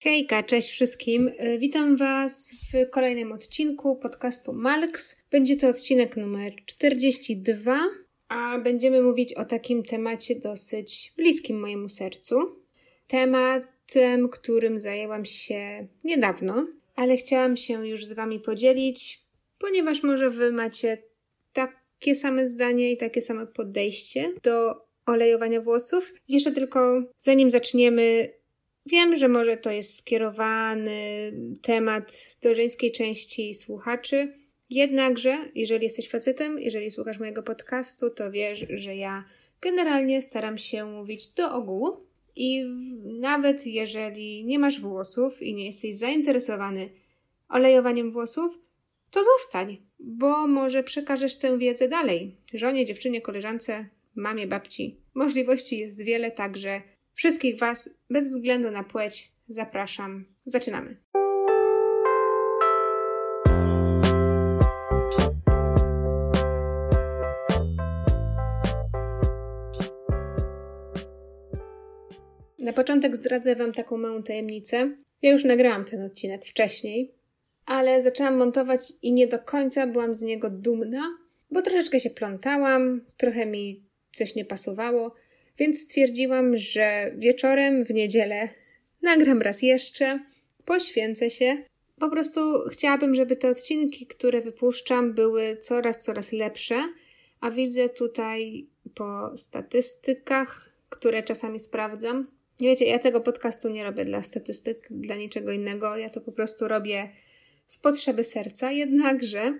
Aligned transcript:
Hejka, 0.00 0.42
cześć 0.42 0.70
wszystkim. 0.70 1.30
E, 1.38 1.58
witam 1.58 1.96
Was 1.96 2.52
w 2.72 2.90
kolejnym 2.90 3.32
odcinku 3.32 3.96
podcastu 3.96 4.52
Malks. 4.52 5.16
Będzie 5.30 5.56
to 5.56 5.68
odcinek 5.68 6.16
numer 6.16 6.52
42, 6.66 7.80
a 8.28 8.58
będziemy 8.58 9.02
mówić 9.02 9.34
o 9.34 9.44
takim 9.44 9.84
temacie 9.84 10.34
dosyć 10.34 11.12
bliskim 11.16 11.60
mojemu 11.60 11.88
sercu. 11.88 12.36
Tematem, 13.06 14.28
którym 14.28 14.80
zajęłam 14.80 15.24
się 15.24 15.86
niedawno, 16.04 16.66
ale 16.96 17.16
chciałam 17.16 17.56
się 17.56 17.88
już 17.88 18.06
z 18.06 18.12
Wami 18.12 18.40
podzielić, 18.40 19.22
ponieważ 19.58 20.02
może 20.02 20.30
Wy 20.30 20.52
macie 20.52 21.02
takie 21.52 22.14
same 22.14 22.46
zdanie 22.46 22.92
i 22.92 22.96
takie 22.96 23.22
same 23.22 23.46
podejście 23.46 24.32
do 24.42 24.86
olejowania 25.06 25.60
włosów. 25.60 26.14
Jeszcze 26.28 26.52
tylko 26.52 27.02
zanim 27.18 27.50
zaczniemy, 27.50 28.35
Wiem, 28.86 29.16
że 29.16 29.28
może 29.28 29.56
to 29.56 29.70
jest 29.70 29.98
skierowany 29.98 31.32
temat 31.62 32.36
do 32.42 32.54
żeńskiej 32.54 32.92
części 32.92 33.54
słuchaczy, 33.54 34.32
jednakże, 34.70 35.38
jeżeli 35.54 35.84
jesteś 35.84 36.08
facetem, 36.08 36.58
jeżeli 36.58 36.90
słuchasz 36.90 37.18
mojego 37.18 37.42
podcastu, 37.42 38.10
to 38.10 38.30
wiesz, 38.30 38.66
że 38.70 38.96
ja 38.96 39.24
generalnie 39.60 40.22
staram 40.22 40.58
się 40.58 40.84
mówić 40.84 41.28
do 41.28 41.52
ogółu 41.52 42.06
i 42.36 42.64
nawet 43.20 43.66
jeżeli 43.66 44.44
nie 44.44 44.58
masz 44.58 44.80
włosów 44.80 45.42
i 45.42 45.54
nie 45.54 45.66
jesteś 45.66 45.94
zainteresowany 45.94 46.88
olejowaniem 47.48 48.12
włosów, 48.12 48.58
to 49.10 49.20
zostań, 49.24 49.76
bo 49.98 50.46
może 50.46 50.82
przekażesz 50.82 51.36
tę 51.36 51.58
wiedzę 51.58 51.88
dalej 51.88 52.36
żonie, 52.54 52.84
dziewczynie, 52.84 53.20
koleżance, 53.20 53.88
mamie, 54.14 54.46
babci. 54.46 54.96
Możliwości 55.14 55.78
jest 55.78 56.02
wiele, 56.02 56.30
także 56.30 56.82
Wszystkich 57.16 57.58
Was, 57.58 57.90
bez 58.10 58.28
względu 58.28 58.70
na 58.70 58.84
płeć, 58.84 59.32
zapraszam. 59.48 60.24
Zaczynamy. 60.46 60.96
Na 72.58 72.72
początek 72.72 73.16
zdradzę 73.16 73.56
Wam 73.56 73.72
taką 73.72 73.96
małą 73.96 74.22
tajemnicę. 74.22 74.96
Ja 75.22 75.32
już 75.32 75.44
nagrałam 75.44 75.84
ten 75.84 76.02
odcinek 76.02 76.44
wcześniej, 76.44 77.14
ale 77.66 78.02
zaczęłam 78.02 78.36
montować 78.36 78.92
i 79.02 79.12
nie 79.12 79.26
do 79.26 79.38
końca 79.38 79.86
byłam 79.86 80.14
z 80.14 80.22
niego 80.22 80.50
dumna, 80.50 81.02
bo 81.50 81.62
troszeczkę 81.62 82.00
się 82.00 82.10
plątałam, 82.10 83.04
trochę 83.16 83.46
mi 83.46 83.82
coś 84.12 84.34
nie 84.34 84.44
pasowało 84.44 85.14
więc 85.58 85.80
stwierdziłam, 85.80 86.56
że 86.56 87.12
wieczorem 87.18 87.84
w 87.84 87.90
niedzielę 87.90 88.48
nagram 89.02 89.42
raz 89.42 89.62
jeszcze, 89.62 90.20
poświęcę 90.66 91.30
się. 91.30 91.56
Po 92.00 92.10
prostu 92.10 92.40
chciałabym, 92.72 93.14
żeby 93.14 93.36
te 93.36 93.48
odcinki, 93.48 94.06
które 94.06 94.40
wypuszczam, 94.40 95.14
były 95.14 95.56
coraz, 95.56 96.04
coraz 96.04 96.32
lepsze, 96.32 96.76
a 97.40 97.50
widzę 97.50 97.88
tutaj 97.88 98.66
po 98.94 99.36
statystykach, 99.36 100.70
które 100.88 101.22
czasami 101.22 101.60
sprawdzam. 101.60 102.30
Wiecie, 102.60 102.84
ja 102.84 102.98
tego 102.98 103.20
podcastu 103.20 103.68
nie 103.68 103.84
robię 103.84 104.04
dla 104.04 104.22
statystyk, 104.22 104.88
dla 104.90 105.16
niczego 105.16 105.52
innego. 105.52 105.96
Ja 105.96 106.10
to 106.10 106.20
po 106.20 106.32
prostu 106.32 106.68
robię 106.68 107.08
z 107.66 107.78
potrzeby 107.78 108.24
serca. 108.24 108.72
Jednakże, 108.72 109.58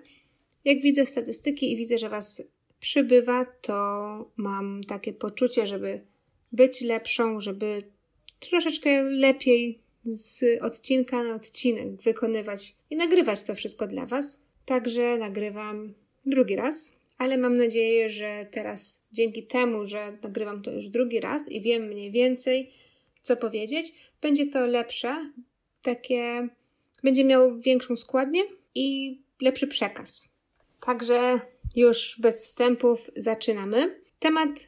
jak 0.65 0.81
widzę 0.81 1.05
statystyki 1.05 1.71
i 1.71 1.77
widzę, 1.77 1.97
że 1.97 2.09
Was 2.09 2.43
przybywa, 2.87 3.45
to 3.45 4.31
mam 4.37 4.83
takie 4.83 5.13
poczucie, 5.13 5.67
żeby 5.67 6.01
być 6.51 6.81
lepszą, 6.81 7.41
żeby 7.41 7.83
troszeczkę 8.39 9.03
lepiej 9.03 9.81
z 10.05 10.61
odcinka 10.63 11.23
na 11.23 11.35
odcinek 11.35 12.01
wykonywać 12.01 12.75
i 12.89 12.95
nagrywać 12.95 13.43
to 13.43 13.55
wszystko 13.55 13.87
dla 13.87 14.05
Was. 14.05 14.39
Także 14.65 15.17
nagrywam 15.17 15.93
drugi 16.25 16.55
raz, 16.55 16.93
ale 17.17 17.37
mam 17.37 17.53
nadzieję, 17.53 18.09
że 18.09 18.47
teraz 18.51 19.03
dzięki 19.11 19.47
temu, 19.47 19.85
że 19.85 20.17
nagrywam 20.23 20.61
to 20.61 20.71
już 20.71 20.89
drugi 20.89 21.19
raz 21.19 21.51
i 21.51 21.61
wiem 21.61 21.83
mniej 21.83 22.11
więcej, 22.11 22.71
co 23.21 23.37
powiedzieć, 23.37 23.93
będzie 24.21 24.45
to 24.47 24.65
lepsze, 24.65 25.31
takie 25.81 26.47
będzie 27.03 27.25
miał 27.25 27.59
większą 27.59 27.97
składnię 27.97 28.41
i 28.75 29.19
lepszy 29.41 29.67
przekaz. 29.67 30.29
Także 30.85 31.39
już 31.75 32.17
bez 32.19 32.41
wstępów 32.41 33.11
zaczynamy. 33.15 34.01
Temat 34.19 34.67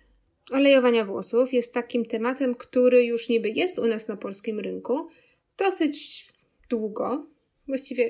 olejowania 0.51 1.05
włosów 1.05 1.53
jest 1.53 1.73
takim 1.73 2.05
tematem, 2.05 2.55
który 2.55 3.05
już 3.05 3.29
niby 3.29 3.49
jest 3.49 3.79
u 3.79 3.85
nas 3.85 4.07
na 4.07 4.17
polskim 4.17 4.59
rynku. 4.59 5.07
Dosyć 5.57 6.27
długo, 6.69 7.25
właściwie 7.67 8.09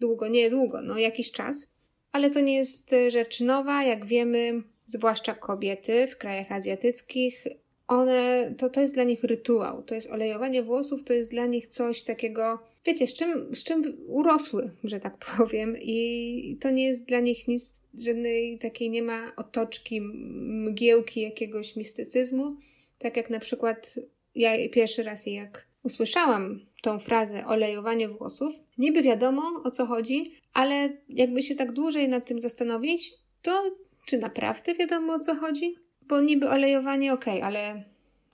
długo, 0.00 0.28
nie 0.28 0.50
długo, 0.50 0.82
no 0.82 0.98
jakiś 0.98 1.32
czas, 1.32 1.68
ale 2.12 2.30
to 2.30 2.40
nie 2.40 2.56
jest 2.56 2.90
rzecz 3.08 3.40
nowa, 3.40 3.82
jak 3.82 4.06
wiemy, 4.06 4.62
zwłaszcza 4.86 5.34
kobiety 5.34 6.06
w 6.06 6.18
krajach 6.18 6.52
azjatyckich, 6.52 7.46
one, 7.88 8.54
to, 8.58 8.70
to 8.70 8.80
jest 8.80 8.94
dla 8.94 9.04
nich 9.04 9.24
rytuał, 9.24 9.82
to 9.82 9.94
jest 9.94 10.10
olejowanie 10.10 10.62
włosów, 10.62 11.04
to 11.04 11.12
jest 11.12 11.30
dla 11.30 11.46
nich 11.46 11.66
coś 11.66 12.04
takiego, 12.04 12.58
wiecie, 12.84 13.06
z 13.06 13.14
czym, 13.14 13.56
z 13.56 13.64
czym 13.64 13.96
urosły, 14.06 14.70
że 14.84 15.00
tak 15.00 15.16
powiem. 15.36 15.76
I 15.80 16.56
to 16.60 16.70
nie 16.70 16.84
jest 16.84 17.04
dla 17.04 17.20
nich 17.20 17.48
nic 17.48 17.72
żadnej 17.98 18.58
takiej 18.58 18.90
nie 18.90 19.02
ma 19.02 19.32
otoczki, 19.36 20.00
mgiełki 20.00 21.20
jakiegoś 21.20 21.76
mistycyzmu. 21.76 22.56
Tak 22.98 23.16
jak 23.16 23.30
na 23.30 23.40
przykład 23.40 23.94
ja 24.34 24.52
pierwszy 24.72 25.02
raz 25.02 25.26
jak 25.26 25.66
usłyszałam 25.82 26.60
tą 26.82 26.98
frazę 26.98 27.46
olejowanie 27.46 28.08
włosów, 28.08 28.54
niby 28.78 29.02
wiadomo 29.02 29.42
o 29.64 29.70
co 29.70 29.86
chodzi, 29.86 30.34
ale 30.52 30.88
jakby 31.08 31.42
się 31.42 31.54
tak 31.54 31.72
dłużej 31.72 32.08
nad 32.08 32.24
tym 32.24 32.40
zastanowić, 32.40 33.14
to 33.42 33.76
czy 34.06 34.18
naprawdę 34.18 34.74
wiadomo 34.74 35.14
o 35.14 35.18
co 35.18 35.34
chodzi? 35.34 35.74
Bo 36.02 36.20
niby 36.20 36.48
olejowanie 36.48 37.12
ok, 37.12 37.24
ale 37.42 37.84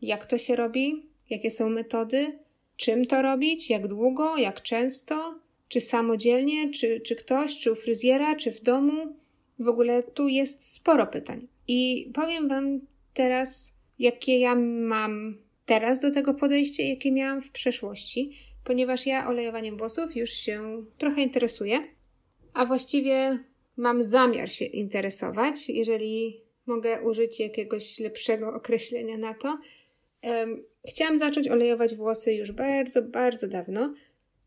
jak 0.03 0.27
to 0.27 0.39
się 0.39 0.57
robi? 0.57 1.07
Jakie 1.31 1.51
są 1.51 1.69
metody? 1.69 2.39
Czym 2.77 3.07
to 3.07 3.23
robić? 3.23 3.71
Jak 3.71 3.87
długo? 3.87 4.37
Jak 4.37 4.63
często? 4.63 5.39
Czy 5.69 5.81
samodzielnie? 5.81 6.71
Czy, 6.71 7.01
czy 7.01 7.17
ktoś? 7.17 7.59
Czy 7.59 7.73
u 7.73 7.75
fryzjera? 7.75 8.37
Czy 8.37 8.53
w 8.53 8.63
domu? 8.63 9.17
W 9.63 9.69
ogóle 9.69 10.03
tu 10.03 10.29
jest 10.29 10.73
sporo 10.73 11.07
pytań. 11.07 11.49
I 11.69 12.11
powiem 12.15 12.49
Wam 12.49 12.79
teraz, 13.15 13.75
jakie 13.99 14.39
ja 14.39 14.55
mam 14.55 15.39
teraz 15.67 16.01
do 16.01 16.11
tego 16.11 16.35
podejście, 16.35 16.89
jakie 16.89 17.13
miałam 17.13 17.43
w 17.43 17.51
przeszłości, 17.51 18.39
ponieważ 18.65 19.07
ja 19.07 19.29
olejowaniem 19.29 19.77
włosów 19.77 20.17
już 20.17 20.31
się 20.31 20.85
trochę 20.99 21.23
interesuję, 21.23 21.79
a 22.55 22.67
właściwie 22.67 23.39
mam 23.77 24.03
zamiar 24.03 24.51
się 24.51 24.65
interesować, 24.65 25.69
jeżeli 25.69 26.41
mogę 26.67 27.03
użyć 27.03 27.41
jakiegoś 27.41 27.99
lepszego 27.99 28.55
określenia 28.55 29.19
na 29.19 29.35
to. 29.35 29.59
Chciałam 30.89 31.19
zacząć 31.19 31.49
olejować 31.49 31.95
włosy 31.95 32.35
już 32.35 32.53
bardzo, 32.53 33.03
bardzo 33.03 33.49
dawno, 33.49 33.95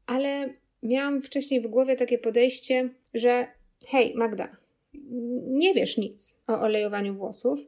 ale 0.06 0.54
miałam 0.84 1.22
wcześniej 1.22 1.62
w 1.62 1.68
głowie 1.68 1.96
takie 1.96 2.18
podejście, 2.18 2.90
że 3.14 3.48
hej, 3.88 4.14
Magda, 4.16 4.58
nie 5.48 5.74
wiesz 5.74 5.98
nic 5.98 6.38
o 6.48 6.62
olejowaniu 6.62 7.16
włosów, 7.16 7.60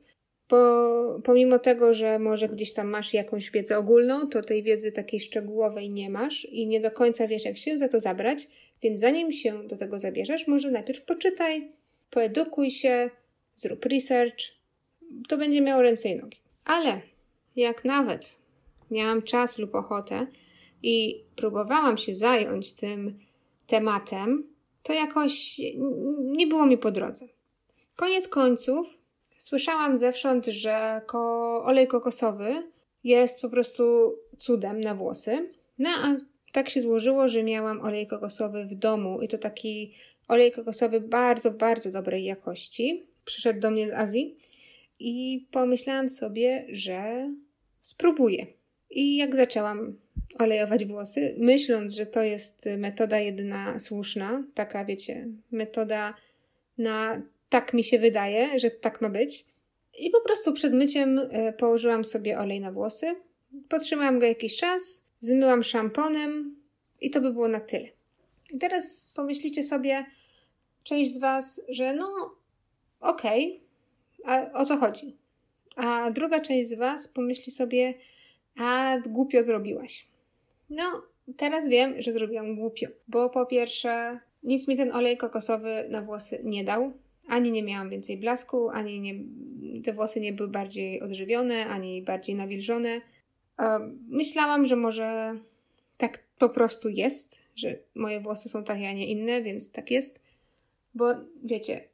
bo 0.50 1.20
pomimo 1.24 1.60
tego, 1.60 1.94
że 1.94 2.20
może 2.20 2.50
gdzieś 2.50 2.74
tam 2.74 2.88
masz 2.88 3.14
jakąś 3.14 3.52
wiedzę 3.52 3.78
ogólną, 3.78 4.30
to 4.30 4.42
tej 4.42 4.64
wiedzy 4.64 4.92
takiej 4.92 5.20
szczegółowej 5.20 5.90
nie 5.90 6.10
masz 6.10 6.46
i 6.46 6.68
nie 6.68 6.82
do 6.82 6.92
końca 6.92 7.28
wiesz, 7.28 7.46
jak 7.46 7.58
się 7.58 7.80
za 7.80 7.90
to 7.90 8.00
zabrać, 8.00 8.48
więc 8.82 9.02
zanim 9.02 9.34
się 9.34 9.68
do 9.68 9.78
tego 9.78 10.00
zabierzesz, 10.00 10.48
może 10.48 10.72
najpierw 10.72 11.02
poczytaj, 11.02 11.72
poedukuj 12.10 12.72
się, 12.72 13.10
zrób 13.56 13.86
research, 13.86 14.38
to 15.28 15.38
będzie 15.38 15.62
miało 15.62 15.82
ręce 15.82 16.10
i 16.10 16.16
nogi. 16.16 16.38
Ale 16.66 17.02
jak 17.56 17.86
nawet 17.86 18.36
miałam 18.92 19.22
czas 19.22 19.60
lub 19.60 19.76
ochotę 19.76 20.28
i 20.84 21.24
próbowałam 21.36 21.98
się 21.98 22.14
zająć 22.14 22.74
tym 22.74 23.20
tematem, 23.68 24.57
to 24.88 24.94
jakoś 24.94 25.62
nie 26.20 26.48
było 26.48 26.66
mi 26.66 26.78
po 26.78 26.92
drodze. 26.92 27.28
Koniec 27.96 28.28
końców 28.28 28.98
słyszałam 29.38 29.98
zewsząd, 29.98 30.46
że 30.46 31.02
ko 31.06 31.20
olej 31.66 31.88
kokosowy 31.88 32.72
jest 33.04 33.42
po 33.42 33.50
prostu 33.50 33.84
cudem 34.38 34.82
na 34.82 34.96
włosy. 34.96 35.50
No 35.80 35.90
a 35.90 36.16
tak 36.52 36.70
się 36.70 36.82
złożyło, 36.82 37.28
że 37.28 37.44
miałam 37.44 37.82
olej 37.82 38.08
kokosowy 38.08 38.66
w 38.66 38.76
domu 38.76 39.22
i 39.22 39.28
to 39.28 39.38
taki 39.38 39.94
olej 40.28 40.52
kokosowy 40.52 41.02
bardzo, 41.02 41.52
bardzo 41.52 41.92
dobrej 41.92 42.24
jakości. 42.24 43.06
Przyszedł 43.26 43.60
do 43.60 43.72
mnie 43.72 43.88
z 43.88 43.92
Azji 43.92 44.38
i 45.00 45.46
pomyślałam 45.52 46.10
sobie, 46.10 46.66
że 46.70 47.30
spróbuję. 47.82 48.57
I 48.90 49.18
jak 49.18 49.36
zaczęłam 49.36 49.98
olejować 50.40 50.86
włosy, 50.86 51.36
myśląc, 51.38 51.94
że 51.94 52.06
to 52.06 52.22
jest 52.22 52.70
metoda 52.78 53.20
jedyna 53.20 53.80
słuszna, 53.80 54.44
taka 54.54 54.86
wiecie, 54.86 55.28
metoda 55.52 56.14
na 56.78 57.22
tak 57.50 57.74
mi 57.74 57.84
się 57.84 58.00
wydaje, 58.00 58.60
że 58.60 58.72
tak 58.72 59.02
ma 59.02 59.10
być. 59.10 59.46
I 59.98 60.10
po 60.10 60.22
prostu 60.22 60.54
przed 60.54 60.74
myciem 60.74 61.20
e, 61.20 61.54
położyłam 61.54 62.06
sobie 62.06 62.40
olej 62.40 62.60
na 62.60 62.72
włosy, 62.72 63.16
potrzymałam 63.70 64.20
go 64.20 64.26
jakiś 64.26 64.58
czas, 64.58 65.04
zmyłam 65.20 65.64
szamponem 65.64 66.56
i 67.02 67.10
to 67.10 67.22
by 67.22 67.34
było 67.34 67.48
na 67.48 67.60
tyle. 67.60 67.88
I 68.54 68.58
teraz 68.58 69.12
pomyślicie 69.14 69.64
sobie, 69.64 70.06
część 70.84 71.14
z 71.14 71.18
Was, 71.18 71.62
że 71.70 71.94
no 71.94 72.36
okej, 73.00 73.62
okay, 74.24 74.54
o 74.54 74.66
co 74.66 74.78
chodzi? 74.78 75.18
A 75.76 76.12
druga 76.12 76.40
część 76.40 76.70
z 76.70 76.74
Was 76.74 77.08
pomyśli 77.08 77.52
sobie, 77.52 77.94
a 78.58 78.98
głupio 79.08 79.44
zrobiłaś. 79.44 80.08
No, 80.70 80.84
teraz 81.38 81.68
wiem, 81.68 82.02
że 82.02 82.12
zrobiłam 82.12 82.56
głupio, 82.56 82.88
bo 83.08 83.30
po 83.30 83.46
pierwsze, 83.46 84.20
nic 84.44 84.68
mi 84.68 84.78
ten 84.78 84.92
olej 84.92 85.18
kokosowy 85.18 85.88
na 85.90 86.02
włosy 86.02 86.42
nie 86.44 86.64
dał. 86.64 86.94
Ani 87.28 87.52
nie 87.52 87.64
miałam 87.64 87.90
więcej 87.90 88.18
blasku, 88.18 88.70
ani 88.70 89.00
nie, 89.00 89.14
te 89.84 89.94
włosy 89.94 90.20
nie 90.20 90.34
były 90.34 90.50
bardziej 90.50 91.02
odżywione, 91.02 91.66
ani 91.66 92.02
bardziej 92.02 92.36
nawilżone. 92.36 93.02
Myślałam, 94.08 94.66
że 94.66 94.76
może 94.76 95.40
tak 95.98 96.24
po 96.38 96.50
prostu 96.50 96.90
jest, 96.90 97.38
że 97.56 97.80
moje 97.96 98.20
włosy 98.20 98.50
są 98.50 98.64
takie, 98.64 98.90
a 98.90 98.94
nie 98.94 99.08
inne, 99.08 99.42
więc 99.42 99.72
tak 99.72 99.92
jest. 99.92 100.22
Bo 100.98 101.06
wiecie, 101.44 101.90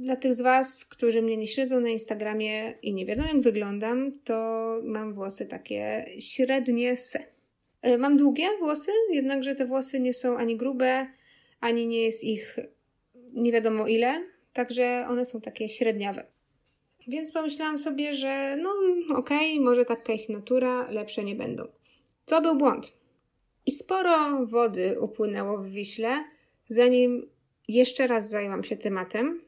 dla 0.00 0.16
tych 0.16 0.34
z 0.34 0.40
Was, 0.40 0.84
którzy 0.84 1.22
mnie 1.22 1.36
nie 1.36 1.46
śledzą 1.46 1.80
na 1.80 1.88
Instagramie 1.88 2.72
i 2.82 2.94
nie 2.94 3.06
wiedzą, 3.06 3.22
jak 3.22 3.40
wyglądam, 3.40 4.12
to 4.24 4.34
mam 4.84 5.14
włosy 5.14 5.46
takie 5.46 6.04
średnie 6.18 6.96
se. 6.96 7.24
Mam 7.98 8.16
długie 8.16 8.44
włosy, 8.58 8.90
jednakże 9.12 9.54
te 9.54 9.66
włosy 9.66 10.00
nie 10.00 10.14
są 10.14 10.36
ani 10.36 10.56
grube, 10.56 11.06
ani 11.60 11.86
nie 11.86 12.02
jest 12.02 12.24
ich 12.24 12.56
nie 13.32 13.52
wiadomo 13.52 13.86
ile, 13.86 14.24
także 14.52 15.06
one 15.08 15.26
są 15.26 15.40
takie 15.40 15.68
średniawe. 15.68 16.26
Więc 17.08 17.32
pomyślałam 17.32 17.78
sobie, 17.78 18.14
że 18.14 18.56
no 18.62 18.70
okej, 19.16 19.52
okay, 19.52 19.64
może 19.64 19.84
taka 19.84 20.12
ich 20.12 20.28
natura, 20.28 20.90
lepsze 20.90 21.24
nie 21.24 21.34
będą. 21.34 21.64
To 22.26 22.40
był 22.40 22.56
błąd. 22.56 22.92
I 23.66 23.70
sporo 23.70 24.46
wody 24.46 25.00
upłynęło 25.00 25.58
w 25.58 25.68
Wiśle, 25.68 26.24
zanim 26.68 27.32
jeszcze 27.68 28.06
raz 28.06 28.30
zajęłam 28.30 28.64
się 28.64 28.76
tematem. 28.76 29.40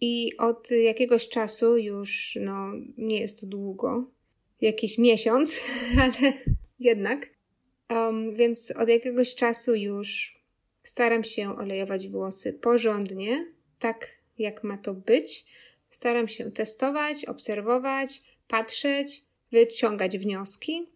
I 0.00 0.36
od 0.38 0.70
jakiegoś 0.70 1.28
czasu, 1.28 1.76
już 1.76 2.38
no 2.40 2.72
nie 2.98 3.20
jest 3.20 3.40
to 3.40 3.46
długo, 3.46 4.10
jakiś 4.60 4.98
miesiąc, 4.98 5.60
ale 6.02 6.32
jednak, 6.78 7.30
um, 7.90 8.36
więc 8.36 8.70
od 8.70 8.88
jakiegoś 8.88 9.34
czasu 9.34 9.74
już 9.74 10.40
staram 10.82 11.24
się 11.24 11.58
olejować 11.58 12.08
włosy 12.08 12.52
porządnie, 12.52 13.46
tak 13.78 14.08
jak 14.38 14.64
ma 14.64 14.78
to 14.78 14.94
być. 14.94 15.44
Staram 15.90 16.28
się 16.28 16.52
testować, 16.52 17.24
obserwować, 17.24 18.22
patrzeć, 18.48 19.24
wyciągać 19.52 20.18
wnioski. 20.18 20.86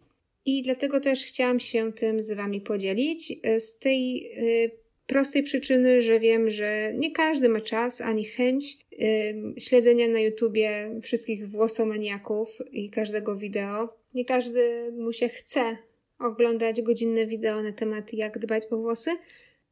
I 0.45 0.63
dlatego 0.63 0.99
też 0.99 1.25
chciałam 1.25 1.59
się 1.59 1.93
tym 1.93 2.21
z 2.21 2.31
Wami 2.31 2.61
podzielić. 2.61 3.33
Z 3.59 3.79
tej 3.79 4.31
y, 4.65 4.84
prostej 5.07 5.43
przyczyny, 5.43 6.01
że 6.01 6.19
wiem, 6.19 6.49
że 6.49 6.91
nie 6.95 7.11
każdy 7.11 7.49
ma 7.49 7.61
czas 7.61 8.01
ani 8.01 8.25
chęć 8.25 8.77
y, 8.93 9.61
śledzenia 9.61 10.07
na 10.07 10.19
YouTubie 10.19 10.99
wszystkich 11.01 11.49
włosomaniaków 11.49 12.49
i 12.71 12.89
każdego 12.89 13.35
wideo. 13.35 13.97
Nie 14.13 14.25
każdy 14.25 14.91
mu 14.97 15.13
się 15.13 15.29
chce 15.29 15.77
oglądać 16.19 16.81
godzinne 16.81 17.25
wideo 17.25 17.61
na 17.61 17.71
temat 17.71 18.13
jak 18.13 18.39
dbać 18.39 18.63
o 18.71 18.77
włosy. 18.77 19.11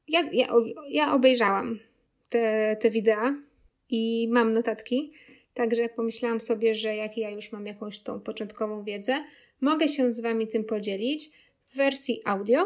Ja, 0.08 0.30
ja, 0.34 0.48
ja 0.90 1.14
obejrzałam 1.14 1.80
te, 2.30 2.78
te 2.80 2.90
wideo 2.90 3.34
i 3.90 4.28
mam 4.32 4.54
notatki, 4.54 5.14
także 5.54 5.90
pomyślałam 5.90 6.42
sobie, 6.42 6.76
że 6.76 6.96
jak 6.96 7.18
ja 7.18 7.30
już 7.30 7.52
mam 7.52 7.66
jakąś 7.66 8.00
tą 8.00 8.20
początkową 8.20 8.84
wiedzę, 8.84 9.24
mogę 9.62 9.88
się 9.88 10.12
z 10.12 10.20
Wami 10.20 10.48
tym 10.48 10.66
podzielić 10.66 11.30
w 11.70 11.76
wersji 11.76 12.22
audio, 12.26 12.66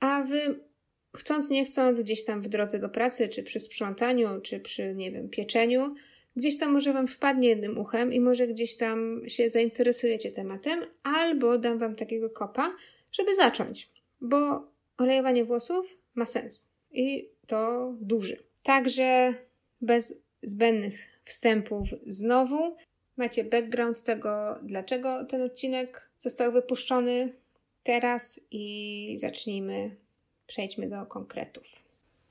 a 0.00 0.22
Wy 0.22 0.69
chcąc 1.16 1.50
nie 1.50 1.64
chcąc 1.64 2.00
gdzieś 2.00 2.24
tam 2.24 2.42
w 2.42 2.48
drodze 2.48 2.78
do 2.78 2.88
pracy, 2.88 3.28
czy 3.28 3.42
przy 3.42 3.60
sprzątaniu, 3.60 4.40
czy 4.40 4.60
przy, 4.60 4.94
nie 4.94 5.12
wiem, 5.12 5.28
pieczeniu, 5.28 5.94
gdzieś 6.36 6.58
tam 6.58 6.72
może 6.72 6.92
Wam 6.92 7.06
wpadnie 7.06 7.48
jednym 7.48 7.78
uchem 7.78 8.12
i 8.12 8.20
może 8.20 8.48
gdzieś 8.48 8.76
tam 8.76 9.22
się 9.26 9.50
zainteresujecie 9.50 10.30
tematem, 10.30 10.80
albo 11.02 11.58
dam 11.58 11.78
Wam 11.78 11.94
takiego 11.94 12.30
kopa, 12.30 12.76
żeby 13.12 13.34
zacząć, 13.34 13.90
bo 14.20 14.68
olejowanie 14.98 15.44
włosów 15.44 15.98
ma 16.14 16.26
sens 16.26 16.68
i 16.90 17.30
to 17.46 17.92
duży. 18.00 18.42
Także 18.62 19.34
bez 19.80 20.22
zbędnych 20.42 21.20
wstępów 21.24 21.88
znowu 22.06 22.76
macie 23.16 23.44
background 23.44 24.02
tego, 24.02 24.58
dlaczego 24.62 25.24
ten 25.24 25.42
odcinek 25.42 26.10
został 26.18 26.52
wypuszczony 26.52 27.32
teraz 27.82 28.40
i 28.50 29.16
zacznijmy, 29.18 29.96
przejdźmy 30.50 30.88
do 30.88 31.06
konkretów. 31.06 31.64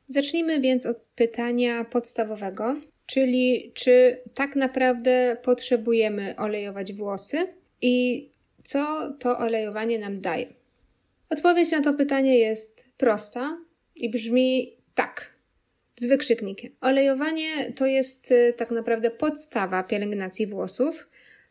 Zacznijmy 0.08 0.60
więc 0.60 0.86
od 0.86 0.98
pytania 1.16 1.84
podstawowego, 1.84 2.76
czyli 3.06 3.72
czy 3.74 4.22
tak 4.34 4.56
naprawdę 4.56 5.38
potrzebujemy 5.44 6.36
olejować 6.38 6.94
włosy 6.94 7.48
i 7.82 8.30
co 8.64 9.14
to 9.20 9.38
olejowanie 9.38 10.00
nam 10.00 10.22
daje? 10.22 10.46
Odpowiedź 11.30 11.72
na 11.72 11.82
to 11.82 11.94
pytanie 11.94 12.40
jest 12.40 12.84
prosta 12.98 13.58
i 13.96 14.10
brzmi 14.10 14.78
tak 14.96 15.34
z 15.96 16.06
wykrzyknikiem. 16.06 16.72
Olejowanie 16.82 17.74
to 17.76 17.86
jest 17.86 18.32
y, 18.32 18.54
tak 18.58 18.72
naprawdę 18.72 19.12
podstawa 19.12 19.84
pielęgnacji 19.84 20.48
włosów. 20.48 21.08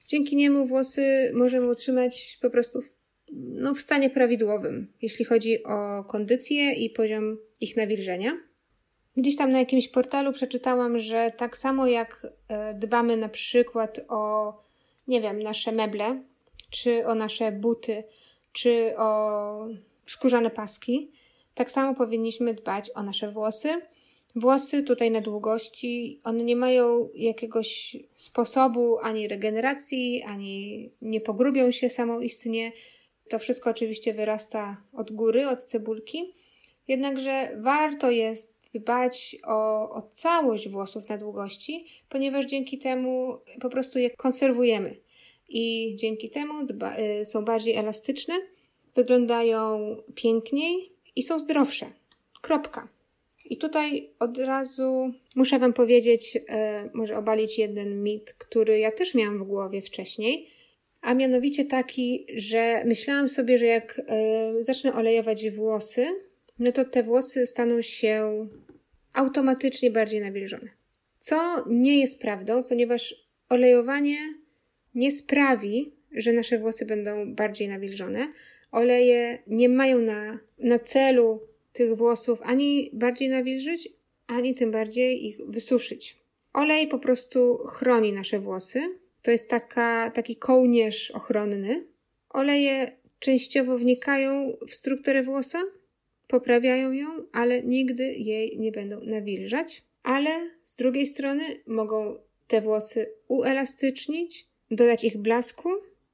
Dzięki 0.07 0.37
niemu 0.37 0.67
włosy 0.67 1.33
możemy 1.35 1.69
utrzymać 1.69 2.39
po 2.43 2.51
prostu 2.51 2.83
w, 2.83 2.98
no, 3.33 3.75
w 3.75 3.81
stanie 3.81 4.11
prawidłowym, 4.11 4.93
jeśli 5.03 5.25
chodzi 5.25 5.65
o 5.65 6.05
kondycję 6.05 6.73
i 6.73 6.91
poziom 6.91 7.39
ich 7.61 7.77
nawilżenia. 7.77 8.33
Gdzieś 9.17 9.37
tam 9.37 9.53
na 9.53 9.59
jakimś 9.59 9.89
portalu 9.89 10.33
przeczytałam, 10.33 10.99
że 10.99 11.33
tak 11.37 11.57
samo 11.57 11.87
jak 11.87 12.27
e, 12.49 12.75
dbamy 12.75 13.17
na 13.17 13.29
przykład 13.29 14.01
o, 14.09 14.53
nie 15.09 15.21
wiem, 15.21 15.43
nasze 15.43 15.73
meble, 15.73 16.23
czy 16.71 17.07
o 17.07 17.15
nasze 17.15 17.53
buty, 17.53 18.05
czy 18.53 18.95
o 18.97 19.69
skórzane 20.07 20.51
paski, 20.51 21.11
tak 21.55 21.71
samo 21.71 21.95
powinniśmy 21.95 22.55
dbać 22.55 22.91
o 22.95 23.03
nasze 23.03 23.33
włosy 23.33 23.69
Włosy 24.37 24.83
tutaj 24.83 25.11
na 25.11 25.21
długości, 25.21 26.21
one 26.25 26.45
nie 26.45 26.57
mają 26.57 27.09
jakiegoś 27.15 27.97
sposobu 28.15 28.99
ani 28.99 29.29
regeneracji, 29.29 30.23
ani 30.23 30.91
nie 31.03 31.21
pogrubią 31.21 31.71
się 31.71 31.89
samoistnie. 31.89 32.73
To 33.31 33.39
wszystko 33.39 33.71
oczywiście 33.71 34.15
wyrasta 34.15 34.83
od 34.93 35.13
góry, 35.13 35.49
od 35.49 35.65
cebulki. 35.65 36.33
Jednakże 36.89 37.51
warto 37.57 38.11
jest 38.11 38.63
dbać 38.75 39.37
o, 39.47 39.91
o 39.91 40.03
całość 40.13 40.69
włosów 40.69 41.09
na 41.09 41.19
długości, 41.19 41.87
ponieważ 42.09 42.47
dzięki 42.47 42.79
temu 42.79 43.39
po 43.61 43.69
prostu 43.69 43.99
je 43.99 44.11
konserwujemy 44.11 44.97
i 45.49 45.97
dzięki 45.97 46.31
temu 46.31 46.67
dba, 46.67 46.97
y, 46.99 47.25
są 47.25 47.45
bardziej 47.45 47.75
elastyczne, 47.75 48.35
wyglądają 48.95 49.97
piękniej 50.15 50.93
i 51.17 51.23
są 51.23 51.39
zdrowsze. 51.39 51.87
Kropka. 52.41 52.89
I 53.45 53.57
tutaj 53.57 54.11
od 54.19 54.39
razu 54.39 55.13
muszę 55.35 55.59
Wam 55.59 55.73
powiedzieć, 55.73 56.39
e, 56.49 56.91
może 56.95 57.17
obalić 57.17 57.59
jeden 57.59 58.03
mit, 58.03 58.33
który 58.33 58.79
ja 58.79 58.93
też 58.93 59.15
miałam 59.15 59.39
w 59.39 59.47
głowie 59.47 59.83
wcześniej, 59.83 60.51
a 61.01 61.15
mianowicie 61.15 61.65
taki, 61.65 62.27
że 62.35 62.83
myślałam 62.87 63.29
sobie, 63.29 63.59
że 63.59 63.67
jak 63.67 64.01
e, 64.07 64.65
zacznę 64.65 64.93
olejować 64.93 65.51
włosy, 65.51 66.07
no 66.59 66.73
to 66.73 66.85
te 66.85 67.03
włosy 67.03 67.47
staną 67.47 67.83
się 67.83 68.49
automatycznie 69.15 69.91
bardziej 69.91 70.21
nawilżone. 70.21 70.69
Co 71.21 71.65
nie 71.67 72.01
jest 72.01 72.21
prawdą, 72.21 72.63
ponieważ 72.69 73.15
olejowanie 73.49 74.17
nie 74.95 75.13
sprawi, 75.13 75.93
że 76.13 76.33
nasze 76.33 76.59
włosy 76.59 76.87
będą 76.87 77.35
bardziej 77.35 77.69
nawilżone. 77.69 78.33
Oleje 78.73 79.39
nie 79.47 79.69
mają 79.69 79.99
na, 79.99 80.39
na 80.59 80.79
celu 80.79 81.41
tych 81.73 81.97
włosów 81.97 82.39
ani 82.43 82.91
bardziej 82.93 83.29
nawilżyć, 83.29 83.89
ani 84.27 84.55
tym 84.55 84.71
bardziej 84.71 85.27
ich 85.27 85.39
wysuszyć. 85.49 86.19
Olej 86.53 86.89
po 86.89 86.99
prostu 86.99 87.59
chroni 87.59 88.13
nasze 88.13 88.39
włosy. 88.39 88.81
To 89.29 89.33
jest 89.33 89.51
taka, 89.51 90.11
taki 90.11 90.37
kołnierz 90.37 91.11
ochronny. 91.11 91.87
Oleje 92.31 92.91
częściowo 93.19 93.79
wnikają 93.79 94.57
w 94.69 94.75
strukturę 94.75 95.23
włosa, 95.23 95.63
poprawiają 96.29 96.93
ją, 96.93 97.07
ale 97.33 97.63
nigdy 97.63 98.05
jej 98.05 98.59
nie 98.59 98.73
będą 98.73 99.01
nawilżać. 99.01 99.83
Ale 100.03 100.31
z 100.65 100.75
drugiej 100.75 101.07
strony 101.07 101.43
mogą 101.67 102.19
te 102.47 102.61
włosy 102.61 103.13
uelastycznić, 103.29 104.49
dodać 104.71 105.05
ich 105.05 105.17
blasku, 105.19 105.69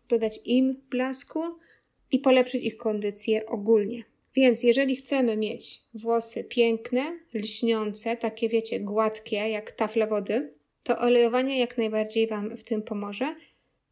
dodać 0.09 0.41
im 0.45 0.83
blasku 0.91 1.43
i 2.13 2.19
polepszyć 2.19 2.65
ich 2.65 2.77
kondycję 2.77 3.47
ogólnie. 3.47 4.05
Więc 4.37 4.63
jeżeli 4.63 4.97
chcemy 4.97 5.37
mieć 5.37 5.83
włosy 5.95 6.45
piękne, 6.45 7.19
lśniące, 7.35 8.17
takie 8.17 8.49
wiecie, 8.49 8.81
gładkie 8.81 9.37
jak 9.37 9.73
tafle 9.73 10.07
wody, 10.07 10.54
to 10.85 10.99
olejowanie 10.99 11.59
jak 11.59 11.79
najbardziej 11.79 12.27
Wam 12.27 12.57
w 12.57 12.65
tym 12.65 12.83
pomoże. 12.83 13.35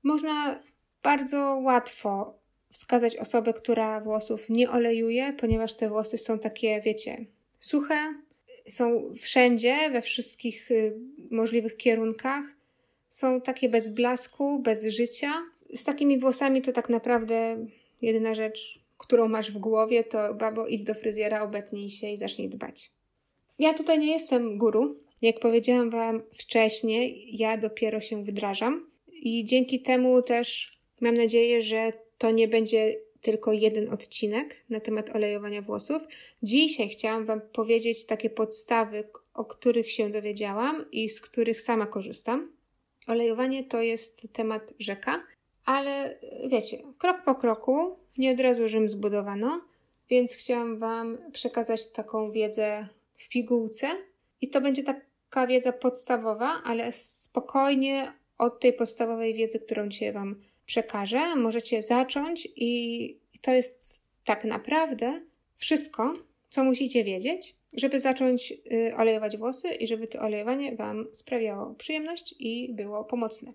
Można 0.02 0.60
bardzo 1.02 1.58
łatwo 1.62 2.38
wskazać 2.70 3.16
osobę, 3.16 3.52
która 3.52 4.00
włosów 4.00 4.48
nie 4.48 4.70
olejuje, 4.70 5.32
ponieważ 5.32 5.74
te 5.74 5.88
włosy 5.88 6.18
są 6.18 6.38
takie, 6.38 6.80
wiecie, 6.80 7.26
suche, 7.58 8.14
są 8.68 9.12
wszędzie, 9.14 9.90
we 9.90 10.02
wszystkich 10.02 10.70
y, 10.70 10.98
możliwych 11.30 11.76
kierunkach, 11.76 12.44
są 13.10 13.40
takie 13.40 13.68
bez 13.68 13.88
blasku, 13.88 14.62
bez 14.62 14.86
życia. 14.86 15.32
Z 15.74 15.84
takimi 15.84 16.18
włosami 16.18 16.62
to 16.62 16.72
tak 16.72 16.88
naprawdę 16.88 17.66
jedyna 18.02 18.34
rzecz, 18.34 18.80
którą 18.98 19.28
masz 19.28 19.50
w 19.50 19.58
głowie, 19.58 20.04
to 20.04 20.34
babo 20.34 20.66
idź 20.66 20.82
do 20.82 20.94
fryzjera, 20.94 21.42
obetnij 21.42 21.90
się 21.90 22.10
i 22.10 22.16
zacznij 22.16 22.48
dbać. 22.48 22.90
Ja 23.58 23.74
tutaj 23.74 23.98
nie 23.98 24.12
jestem 24.12 24.58
guru. 24.58 24.98
Jak 25.22 25.40
powiedziałam 25.40 25.90
Wam 25.90 26.22
wcześniej, 26.32 27.36
ja 27.36 27.56
dopiero 27.56 28.00
się 28.00 28.24
wdrażam 28.24 28.90
i 29.12 29.44
dzięki 29.44 29.82
temu 29.82 30.22
też 30.22 30.78
mam 31.00 31.14
nadzieję, 31.14 31.62
że 31.62 31.92
to 32.18 32.30
nie 32.30 32.48
będzie 32.48 32.96
tylko 33.20 33.52
jeden 33.52 33.88
odcinek 33.88 34.64
na 34.70 34.80
temat 34.80 35.16
olejowania 35.16 35.62
włosów. 35.62 36.02
Dzisiaj 36.42 36.88
chciałam 36.88 37.26
Wam 37.26 37.40
powiedzieć 37.40 38.06
takie 38.06 38.30
podstawy, 38.30 39.04
o 39.34 39.44
których 39.44 39.90
się 39.90 40.10
dowiedziałam 40.10 40.90
i 40.92 41.08
z 41.08 41.20
których 41.20 41.60
sama 41.60 41.86
korzystam. 41.86 42.52
Olejowanie 43.06 43.64
to 43.64 43.80
jest 43.82 44.28
temat 44.32 44.74
rzeka, 44.78 45.24
ale 45.64 46.18
wiecie, 46.48 46.78
krok 46.98 47.16
po 47.24 47.34
kroku, 47.34 47.96
nie 48.18 48.32
od 48.32 48.40
razu 48.40 48.68
Rzym 48.68 48.88
zbudowano, 48.88 49.60
więc 50.10 50.34
chciałam 50.34 50.78
Wam 50.78 51.18
przekazać 51.32 51.90
taką 51.90 52.30
wiedzę 52.30 52.88
w 53.16 53.28
pigułce 53.28 53.86
i 54.40 54.48
to 54.48 54.60
będzie 54.60 54.82
taka 55.32 55.46
wiedza 55.46 55.72
podstawowa, 55.72 56.62
ale 56.64 56.92
spokojnie 56.92 58.12
od 58.38 58.60
tej 58.60 58.72
podstawowej 58.72 59.34
wiedzy, 59.34 59.58
którą 59.58 59.88
dzisiaj 59.88 60.12
Wam 60.12 60.40
przekażę, 60.66 61.36
możecie 61.36 61.82
zacząć 61.82 62.48
i 62.56 63.18
to 63.40 63.52
jest 63.52 63.98
tak 64.24 64.44
naprawdę 64.44 65.20
wszystko, 65.56 66.14
co 66.50 66.64
musicie 66.64 67.04
wiedzieć, 67.04 67.56
żeby 67.72 68.00
zacząć 68.00 68.52
y, 68.52 68.96
olejować 68.96 69.36
włosy 69.36 69.68
i 69.68 69.86
żeby 69.86 70.06
to 70.06 70.18
olejowanie 70.18 70.76
Wam 70.76 71.06
sprawiało 71.12 71.74
przyjemność 71.74 72.34
i 72.38 72.72
było 72.72 73.04
pomocne. 73.04 73.52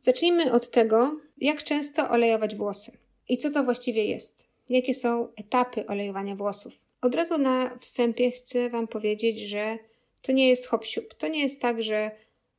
Zacznijmy 0.00 0.52
od 0.52 0.70
tego, 0.70 1.20
jak 1.38 1.64
często 1.64 2.10
olejować 2.10 2.56
włosy 2.56 2.92
i 3.28 3.38
co 3.38 3.50
to 3.50 3.64
właściwie 3.64 4.04
jest. 4.04 4.46
Jakie 4.68 4.94
są 4.94 5.28
etapy 5.36 5.86
olejowania 5.86 6.36
włosów? 6.36 6.72
Od 7.00 7.14
razu 7.14 7.38
na 7.38 7.78
wstępie 7.78 8.30
chcę 8.30 8.70
Wam 8.70 8.88
powiedzieć, 8.88 9.40
że 9.40 9.78
to 10.26 10.32
nie 10.32 10.48
jest 10.48 10.66
hop 10.66 10.84
-siup. 10.84 11.14
To 11.18 11.28
nie 11.28 11.40
jest 11.40 11.60
tak, 11.60 11.82
że 11.82 12.10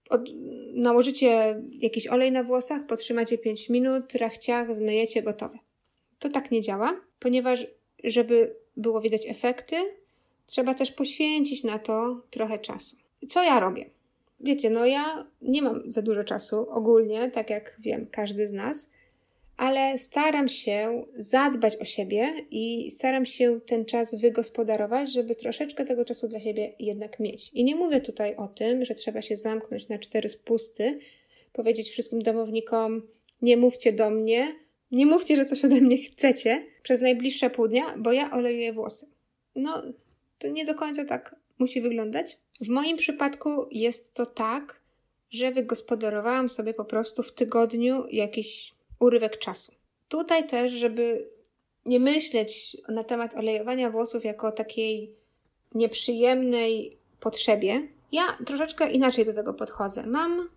od, 0.10 0.30
nałożycie 0.74 1.62
jakiś 1.72 2.08
olej 2.08 2.32
na 2.32 2.44
włosach, 2.44 2.86
potrzymacie 2.88 3.38
5 3.38 3.70
minut, 3.70 4.16
rachciach, 4.16 4.76
zmyjecie, 4.76 5.24
gotowe. 5.24 5.58
To 6.20 6.30
tak 6.30 6.52
nie 6.52 6.62
działa, 6.62 7.02
ponieważ 7.20 7.68
żeby 8.04 8.56
było 8.78 9.02
widać 9.02 9.28
efekty, 9.28 9.76
trzeba 10.46 10.74
też 10.74 10.92
poświęcić 10.92 11.64
na 11.64 11.80
to 11.80 12.22
trochę 12.30 12.60
czasu. 12.60 12.96
Co 13.30 13.44
ja 13.44 13.60
robię? 13.60 13.90
Wiecie, 14.40 14.70
no 14.70 14.86
ja 14.86 15.28
nie 15.42 15.62
mam 15.62 15.92
za 15.92 16.02
dużo 16.02 16.24
czasu 16.24 16.70
ogólnie, 16.70 17.32
tak 17.32 17.50
jak 17.50 17.78
wiem, 17.80 18.08
każdy 18.12 18.48
z 18.48 18.54
nas, 18.54 18.90
ale 19.58 19.98
staram 19.98 20.50
się 20.50 21.06
zadbać 21.16 21.76
o 21.76 21.86
siebie 21.86 22.34
i 22.52 22.92
staram 22.92 23.26
się 23.26 23.62
ten 23.62 23.86
czas 23.86 24.16
wygospodarować, 24.16 25.14
żeby 25.14 25.36
troszeczkę 25.36 25.86
tego 25.86 26.06
czasu 26.06 26.28
dla 26.28 26.40
siebie 26.40 26.74
jednak 26.80 27.20
mieć. 27.20 27.52
I 27.54 27.64
nie 27.64 27.76
mówię 27.76 28.02
tutaj 28.02 28.36
o 28.36 28.48
tym, 28.48 28.86
że 28.86 28.96
trzeba 28.96 29.22
się 29.22 29.36
zamknąć 29.36 29.88
na 29.88 29.98
cztery 30.00 30.30
spusty, 30.30 31.00
powiedzieć 31.54 31.90
wszystkim 31.90 32.22
domownikom: 32.22 33.08
nie 33.42 33.58
mówcie 33.58 33.94
do 33.94 34.10
mnie, 34.10 34.56
nie 34.92 35.06
mówcie, 35.06 35.36
że 35.36 35.46
coś 35.46 35.66
ode 35.66 35.82
mnie 35.82 35.98
chcecie 35.98 36.66
przez 36.84 37.02
najbliższe 37.02 37.50
pół 37.50 37.68
dnia, 37.68 37.84
bo 37.98 38.12
ja 38.12 38.32
olejuję 38.32 38.74
włosy. 38.74 39.08
No, 39.56 39.84
to 40.40 40.48
nie 40.48 40.66
do 40.66 40.76
końca 40.76 41.06
tak 41.06 41.36
musi 41.60 41.82
wyglądać. 41.82 42.38
W 42.62 42.68
moim 42.68 42.98
przypadku 42.98 43.50
jest 43.72 44.14
to 44.14 44.26
tak, 44.26 44.82
że 45.30 45.52
wygospodarowałam 45.52 46.50
sobie 46.50 46.74
po 46.74 46.86
prostu 46.86 47.24
w 47.24 47.34
tygodniu 47.34 48.04
jakiś 48.12 48.77
urywek 49.00 49.38
czasu. 49.38 49.72
Tutaj 50.08 50.48
też, 50.48 50.72
żeby 50.72 51.30
nie 51.86 52.00
myśleć 52.00 52.78
na 52.90 53.04
temat 53.04 53.36
olejowania 53.36 53.90
włosów 53.90 54.26
jako 54.26 54.52
takiej 54.52 55.16
nieprzyjemnej 55.76 56.98
potrzebie, 57.20 57.88
ja 58.12 58.24
troszeczkę 58.46 58.92
inaczej 58.92 59.26
do 59.26 59.34
tego 59.34 59.54
podchodzę. 59.54 60.06
Mam 60.08 60.50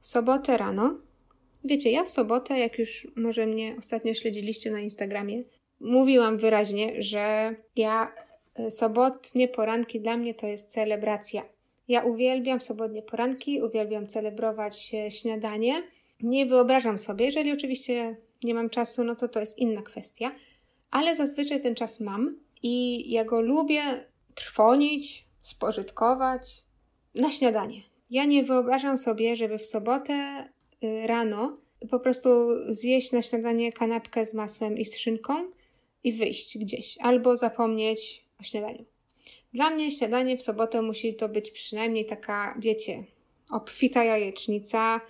sobotę 0.00 0.56
rano. 0.56 0.98
Wiecie, 1.64 1.90
ja 1.90 2.04
w 2.04 2.10
sobotę, 2.10 2.58
jak 2.58 2.78
już 2.78 3.06
może 3.16 3.46
mnie 3.46 3.76
ostatnio 3.78 4.14
śledziliście 4.14 4.70
na 4.70 4.80
Instagramie, 4.80 5.42
mówiłam 5.80 6.38
wyraźnie, 6.38 7.02
że 7.02 7.54
ja 7.76 8.14
e, 8.54 8.70
sobotnie 8.70 9.48
poranki 9.48 10.00
dla 10.00 10.16
mnie 10.16 10.34
to 10.34 10.46
jest 10.46 10.72
celebracja. 10.72 11.42
Ja 11.88 12.04
uwielbiam 12.04 12.60
sobotnie 12.60 13.02
poranki, 13.02 13.62
uwielbiam 13.62 14.06
celebrować 14.06 14.94
e, 14.94 15.10
śniadanie 15.10 15.82
nie 16.22 16.46
wyobrażam 16.46 16.98
sobie, 16.98 17.26
jeżeli 17.26 17.52
oczywiście 17.52 18.16
nie 18.44 18.54
mam 18.54 18.70
czasu, 18.70 19.04
no 19.04 19.16
to 19.16 19.28
to 19.28 19.40
jest 19.40 19.58
inna 19.58 19.82
kwestia, 19.82 20.32
ale 20.90 21.16
zazwyczaj 21.16 21.60
ten 21.60 21.74
czas 21.74 22.00
mam 22.00 22.38
i 22.62 23.04
ja 23.10 23.24
go 23.24 23.40
lubię 23.40 23.82
trwonić, 24.34 25.28
spożytkować 25.42 26.64
na 27.14 27.30
śniadanie. 27.30 27.82
Ja 28.10 28.24
nie 28.24 28.44
wyobrażam 28.44 28.98
sobie, 28.98 29.36
żeby 29.36 29.58
w 29.58 29.66
sobotę 29.66 30.48
y, 30.84 31.06
rano 31.06 31.56
po 31.90 32.00
prostu 32.00 32.28
zjeść 32.74 33.12
na 33.12 33.22
śniadanie 33.22 33.72
kanapkę 33.72 34.26
z 34.26 34.34
masłem 34.34 34.78
i 34.78 34.84
z 34.84 34.98
szynką 34.98 35.34
i 36.04 36.12
wyjść 36.12 36.58
gdzieś, 36.58 36.98
albo 37.00 37.36
zapomnieć 37.36 38.24
o 38.40 38.42
śniadaniu. 38.42 38.84
Dla 39.54 39.70
mnie 39.70 39.90
śniadanie 39.90 40.36
w 40.36 40.42
sobotę 40.42 40.82
musi 40.82 41.14
to 41.14 41.28
być 41.28 41.50
przynajmniej 41.50 42.06
taka, 42.06 42.56
wiecie, 42.58 43.04
obfita 43.50 44.04
jajecznica, 44.04 45.00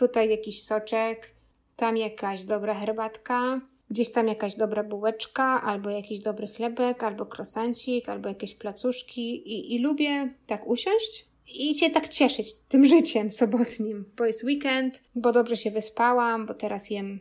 tutaj 0.00 0.30
jakiś 0.30 0.62
soczek, 0.62 1.30
tam 1.76 1.96
jakaś 1.96 2.42
dobra 2.42 2.74
herbatka, 2.74 3.60
gdzieś 3.90 4.12
tam 4.12 4.28
jakaś 4.28 4.56
dobra 4.56 4.84
bułeczka, 4.84 5.62
albo 5.62 5.90
jakiś 5.90 6.20
dobry 6.20 6.48
chlebek, 6.48 7.02
albo 7.02 7.26
krosancik, 7.26 8.08
albo 8.08 8.28
jakieś 8.28 8.54
placuszki 8.54 9.48
i, 9.52 9.74
i 9.74 9.78
lubię 9.78 10.28
tak 10.46 10.66
usiąść 10.66 11.26
i 11.54 11.74
się 11.74 11.90
tak 11.90 12.08
cieszyć 12.08 12.54
tym 12.68 12.84
życiem 12.84 13.30
sobotnim, 13.30 14.04
bo 14.16 14.24
jest 14.26 14.44
weekend, 14.44 15.02
bo 15.14 15.32
dobrze 15.32 15.56
się 15.56 15.70
wyspałam, 15.70 16.46
bo 16.46 16.54
teraz 16.54 16.90
jem 16.90 17.20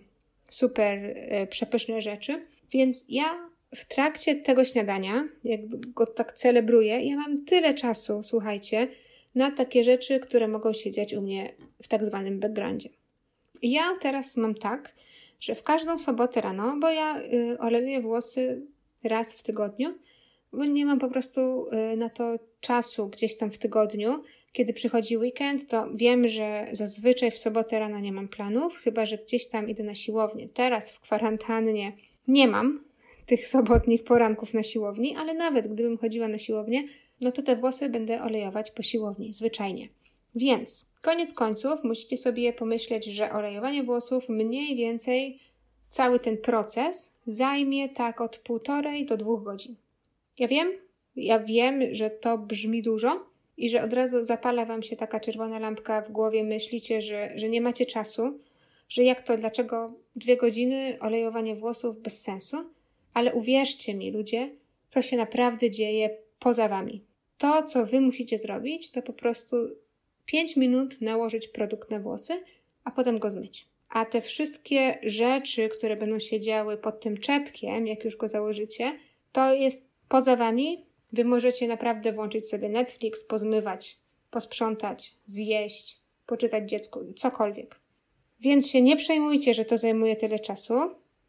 super 0.50 0.98
y, 1.06 1.48
przepyszne 1.50 2.02
rzeczy. 2.02 2.46
Więc 2.72 3.06
ja 3.10 3.50
w 3.76 3.86
trakcie 3.86 4.36
tego 4.36 4.66
śniadania, 4.66 5.28
jak 5.44 5.62
go 5.94 6.06
tak 6.06 6.34
celebruję, 6.34 7.00
ja 7.00 7.16
mam 7.16 7.46
tyle 7.46 7.74
czasu, 7.74 8.24
słuchajcie, 8.24 8.88
na 9.36 9.52
takie 9.52 9.84
rzeczy, 9.84 10.20
które 10.20 10.48
mogą 10.48 10.74
się 10.74 10.92
dziać 10.92 11.14
u 11.14 11.22
mnie 11.22 11.56
w 11.84 11.88
tak 11.88 12.06
zwanym 12.06 12.40
backgroundzie. 12.40 12.90
Ja 13.62 13.98
teraz 14.02 14.38
mam 14.38 14.56
tak, 14.56 14.96
że 15.40 15.56
w 15.56 15.64
każdą 15.64 15.98
sobotę 15.98 16.42
rano, 16.42 16.78
bo 16.80 16.90
ja 16.90 17.22
y, 17.98 18.02
włosy 18.02 18.68
raz 19.04 19.34
w 19.34 19.44
tygodniu, 19.44 19.94
bo 20.54 20.66
nie 20.66 20.86
mam 20.86 21.00
po 21.00 21.10
prostu 21.10 21.66
y, 21.94 21.98
na 21.98 22.10
to 22.10 22.36
czasu 22.60 23.10
gdzieś 23.10 23.38
tam 23.38 23.52
w 23.52 23.58
tygodniu. 23.58 24.24
Kiedy 24.52 24.74
przychodzi 24.74 25.18
weekend, 25.18 25.68
to 25.68 25.88
wiem, 25.96 26.28
że 26.28 26.68
zazwyczaj 26.72 27.32
w 27.32 27.38
sobotę 27.38 27.80
rano 27.80 28.00
nie 28.00 28.12
mam 28.12 28.28
planów, 28.28 28.78
chyba 28.78 29.06
że 29.06 29.18
gdzieś 29.18 29.48
tam 29.48 29.70
idę 29.70 29.84
na 29.84 29.96
siłownię. 29.96 30.50
Teraz 30.50 30.90
w 30.90 31.00
kwarantannie 31.00 31.94
nie 32.28 32.48
mam 32.48 32.84
tych 33.26 33.48
sobotnich 33.48 34.04
poranków 34.04 34.54
na 34.54 34.64
siłowni, 34.64 35.16
ale 35.16 35.34
nawet 35.34 35.68
gdybym 35.68 35.98
chodziła 35.98 36.28
na 36.28 36.38
siłownię, 36.38 36.84
no 37.22 37.32
to 37.32 37.42
te 37.42 37.56
włosy 37.56 37.90
będę 37.90 38.24
olejować 38.24 38.72
po 38.72 38.84
siłowni, 38.84 39.34
zwyczajnie. 39.34 39.90
Więc 40.36 40.86
koniec 41.02 41.34
końców 41.34 41.84
musicie 41.84 42.18
sobie 42.18 42.54
pomyśleć, 42.54 43.06
że 43.06 43.32
olejowanie 43.32 43.84
włosów 43.84 44.30
mniej 44.30 44.76
więcej 44.76 45.40
cały 45.90 46.20
ten 46.20 46.38
proces 46.38 47.14
zajmie 47.28 47.90
tak 47.90 48.22
od 48.22 48.38
półtorej 48.38 49.06
do 49.06 49.18
dwóch 49.18 49.44
godzin. 49.44 49.76
Ja 50.40 50.48
wiem, 50.48 50.72
ja 51.16 51.40
wiem, 51.40 51.82
że 51.92 52.10
to 52.10 52.38
brzmi 52.38 52.82
dużo 52.82 53.26
i 53.58 53.70
że 53.70 53.84
od 53.84 53.94
razu 53.94 54.26
zapala 54.26 54.66
wam 54.66 54.84
się 54.84 54.96
taka 54.96 55.20
czerwona 55.20 55.60
lampka 55.60 56.02
w 56.02 56.12
głowie, 56.12 56.44
myślicie, 56.44 57.02
że, 57.02 57.32
że 57.36 57.50
nie 57.50 57.62
macie 57.62 57.86
czasu, 57.86 58.40
że 58.90 59.04
jak 59.04 59.22
to, 59.22 59.38
dlaczego 59.38 59.94
dwie 60.16 60.38
godziny 60.38 60.98
olejowanie 61.00 61.56
włosów 61.56 62.02
bez 62.02 62.22
sensu, 62.22 62.58
ale 63.14 63.34
uwierzcie 63.34 63.94
mi, 63.94 64.12
ludzie, 64.12 64.50
to 64.90 65.02
się 65.02 65.18
naprawdę 65.18 65.72
dzieje 65.72 66.18
poza 66.40 66.68
wami. 66.68 67.09
To, 67.40 67.64
co 67.64 67.86
wy 67.86 68.02
musicie 68.02 68.38
zrobić, 68.38 68.92
to 68.92 69.02
po 69.02 69.14
prostu 69.14 69.56
5 70.26 70.56
minut 70.56 71.02
nałożyć 71.02 71.48
produkt 71.48 71.92
na 71.92 72.00
włosy, 72.00 72.44
a 72.84 72.92
potem 72.92 73.20
go 73.20 73.30
zmyć. 73.30 73.68
A 73.90 74.06
te 74.06 74.22
wszystkie 74.22 75.00
rzeczy, 75.04 75.70
które 75.70 75.96
będą 75.96 76.20
się 76.20 76.40
działy 76.40 76.78
pod 76.78 77.00
tym 77.00 77.18
czepkiem, 77.18 77.88
jak 77.88 78.04
już 78.04 78.18
go 78.18 78.28
założycie, 78.28 79.00
to 79.32 79.54
jest 79.54 79.88
poza 80.10 80.36
wami. 80.36 80.86
Wy 81.14 81.26
możecie 81.26 81.68
naprawdę 81.68 82.14
włączyć 82.14 82.50
sobie 82.50 82.70
Netflix, 82.70 83.24
pozmywać, 83.24 83.98
posprzątać, 84.32 85.16
zjeść, 85.26 86.00
poczytać 86.26 86.70
dziecku, 86.70 87.00
cokolwiek. 87.16 87.80
Więc 88.40 88.68
się 88.68 88.82
nie 88.82 88.98
przejmujcie, 88.98 89.54
że 89.54 89.66
to 89.66 89.78
zajmuje 89.78 90.16
tyle 90.16 90.40
czasu. 90.40 90.74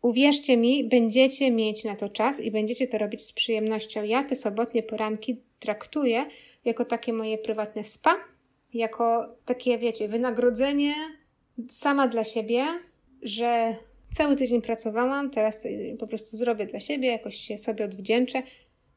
uwierzcie 0.03 0.57
mi, 0.57 0.85
będziecie 0.85 1.51
mieć 1.51 1.85
na 1.85 1.97
to 1.97 2.09
czas 2.09 2.41
i 2.41 2.51
będziecie 2.51 2.89
to 2.89 2.99
robić 2.99 3.23
z 3.23 3.33
przyjemnością. 3.33 4.03
Ja 4.03 4.25
te 4.25 4.37
sobotnie 4.37 4.83
poranki 4.83 5.37
traktuję 5.61 6.27
jako 6.65 6.85
takie 6.85 7.13
moje 7.13 7.39
prywatne 7.39 7.85
spa, 7.85 8.17
jako 8.75 9.37
takie, 9.45 9.79
wiecie, 9.79 10.09
wynagrodzenie 10.09 10.95
sama 11.69 12.09
dla 12.09 12.25
siebie, 12.25 12.65
że 13.23 13.75
cały 14.13 14.37
tydzień 14.37 14.63
pracowałam, 14.63 15.31
teraz 15.31 15.59
coś 15.59 15.73
po 15.99 16.07
prostu 16.07 16.37
zrobię 16.37 16.67
dla 16.67 16.81
siebie, 16.81 17.09
jakoś 17.09 17.37
się 17.37 17.59
sobie 17.59 17.85
odwdzięczę, 17.85 18.43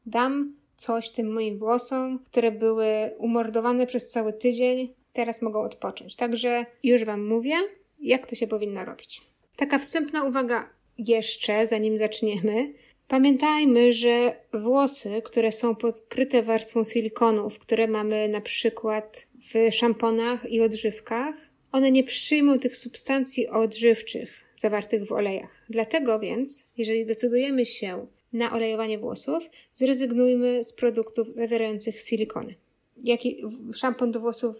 dam 0.06 0.56
coś 0.76 1.10
tym 1.10 1.32
moim 1.32 1.58
włosom, 1.58 2.18
które 2.18 2.52
były 2.52 2.86
umordowane 3.18 3.86
przez 3.86 4.10
cały 4.10 4.32
tydzień, 4.32 4.94
teraz 5.12 5.42
mogą 5.42 5.60
odpocząć. 5.60 6.16
Także 6.16 6.66
już 6.82 7.04
Wam 7.04 7.26
mówię, 7.26 7.54
jak 8.00 8.26
to 8.26 8.36
się 8.36 8.46
powinno 8.46 8.84
robić. 8.84 9.20
Taka 9.56 9.78
wstępna 9.78 10.24
uwaga 10.24 10.70
jeszcze, 10.98 11.66
zanim 11.66 11.98
zaczniemy. 11.98 12.72
Pamiętajmy, 13.08 13.92
że 13.92 14.36
włosy, 14.52 15.22
które 15.24 15.52
są 15.52 15.76
pokryte 15.76 16.42
warstwą 16.42 16.84
silikonów, 16.84 17.58
które 17.58 17.88
mamy 17.88 18.28
na 18.28 18.40
przykład 18.40 19.26
w 19.54 19.74
szamponach 19.74 20.50
i 20.50 20.60
odżywkach, 20.60 21.34
one 21.72 21.90
nie 21.90 22.04
przyjmą 22.04 22.58
tych 22.58 22.76
substancji 22.76 23.48
odżywczych 23.48 24.44
zawartych 24.56 25.06
w 25.06 25.12
olejach. 25.12 25.66
Dlatego 25.70 26.20
więc, 26.20 26.66
jeżeli 26.76 27.06
decydujemy 27.06 27.66
się 27.66 28.06
na 28.32 28.52
olejowanie 28.52 28.98
włosów, 28.98 29.50
zrezygnujmy 29.74 30.64
z 30.64 30.72
produktów 30.72 31.34
zawierających 31.34 32.00
silikony. 32.00 32.54
Jaki 32.96 33.42
szampon 33.74 34.12
do 34.12 34.20
włosów 34.20 34.56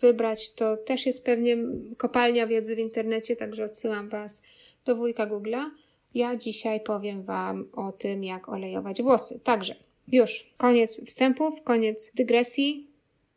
wybrać, 0.00 0.52
to 0.52 0.76
też 0.76 1.06
jest 1.06 1.24
pewnie 1.24 1.56
kopalnia 1.96 2.46
wiedzy 2.46 2.76
w 2.76 2.78
internecie, 2.78 3.36
także 3.36 3.64
odsyłam 3.64 4.08
Was 4.08 4.42
do 4.84 4.96
wujka 4.96 5.26
Google'a. 5.26 5.70
Ja 6.16 6.36
dzisiaj 6.36 6.80
powiem 6.80 7.22
Wam 7.22 7.68
o 7.72 7.92
tym, 7.92 8.24
jak 8.24 8.48
olejować 8.48 9.02
włosy. 9.02 9.40
Także 9.44 9.74
już 10.08 10.50
koniec 10.56 11.04
wstępów, 11.06 11.62
koniec 11.64 12.10
dygresji, 12.14 12.90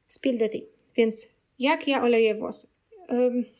spill 0.08 0.40
the 0.40 0.50
tea. 0.50 0.62
Więc 0.96 1.28
jak 1.60 1.88
ja 1.88 2.04
oleję 2.04 2.36
włosy? 2.36 2.68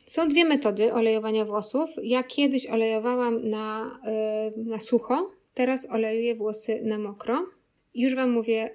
Są 0.06 0.30
dwie 0.30 0.46
metody 0.46 0.94
olejowania 0.94 1.46
włosów. 1.46 1.90
Ja 2.04 2.24
kiedyś 2.24 2.68
olejowałam 2.68 3.50
na, 3.50 4.00
na 4.58 4.80
sucho, 4.80 5.32
teraz 5.54 5.88
olejuję 5.90 6.36
włosy 6.36 6.82
na 6.84 6.98
mokro. 6.98 7.46
Już 7.96 8.16
Wam 8.16 8.32
mówię 8.32 8.70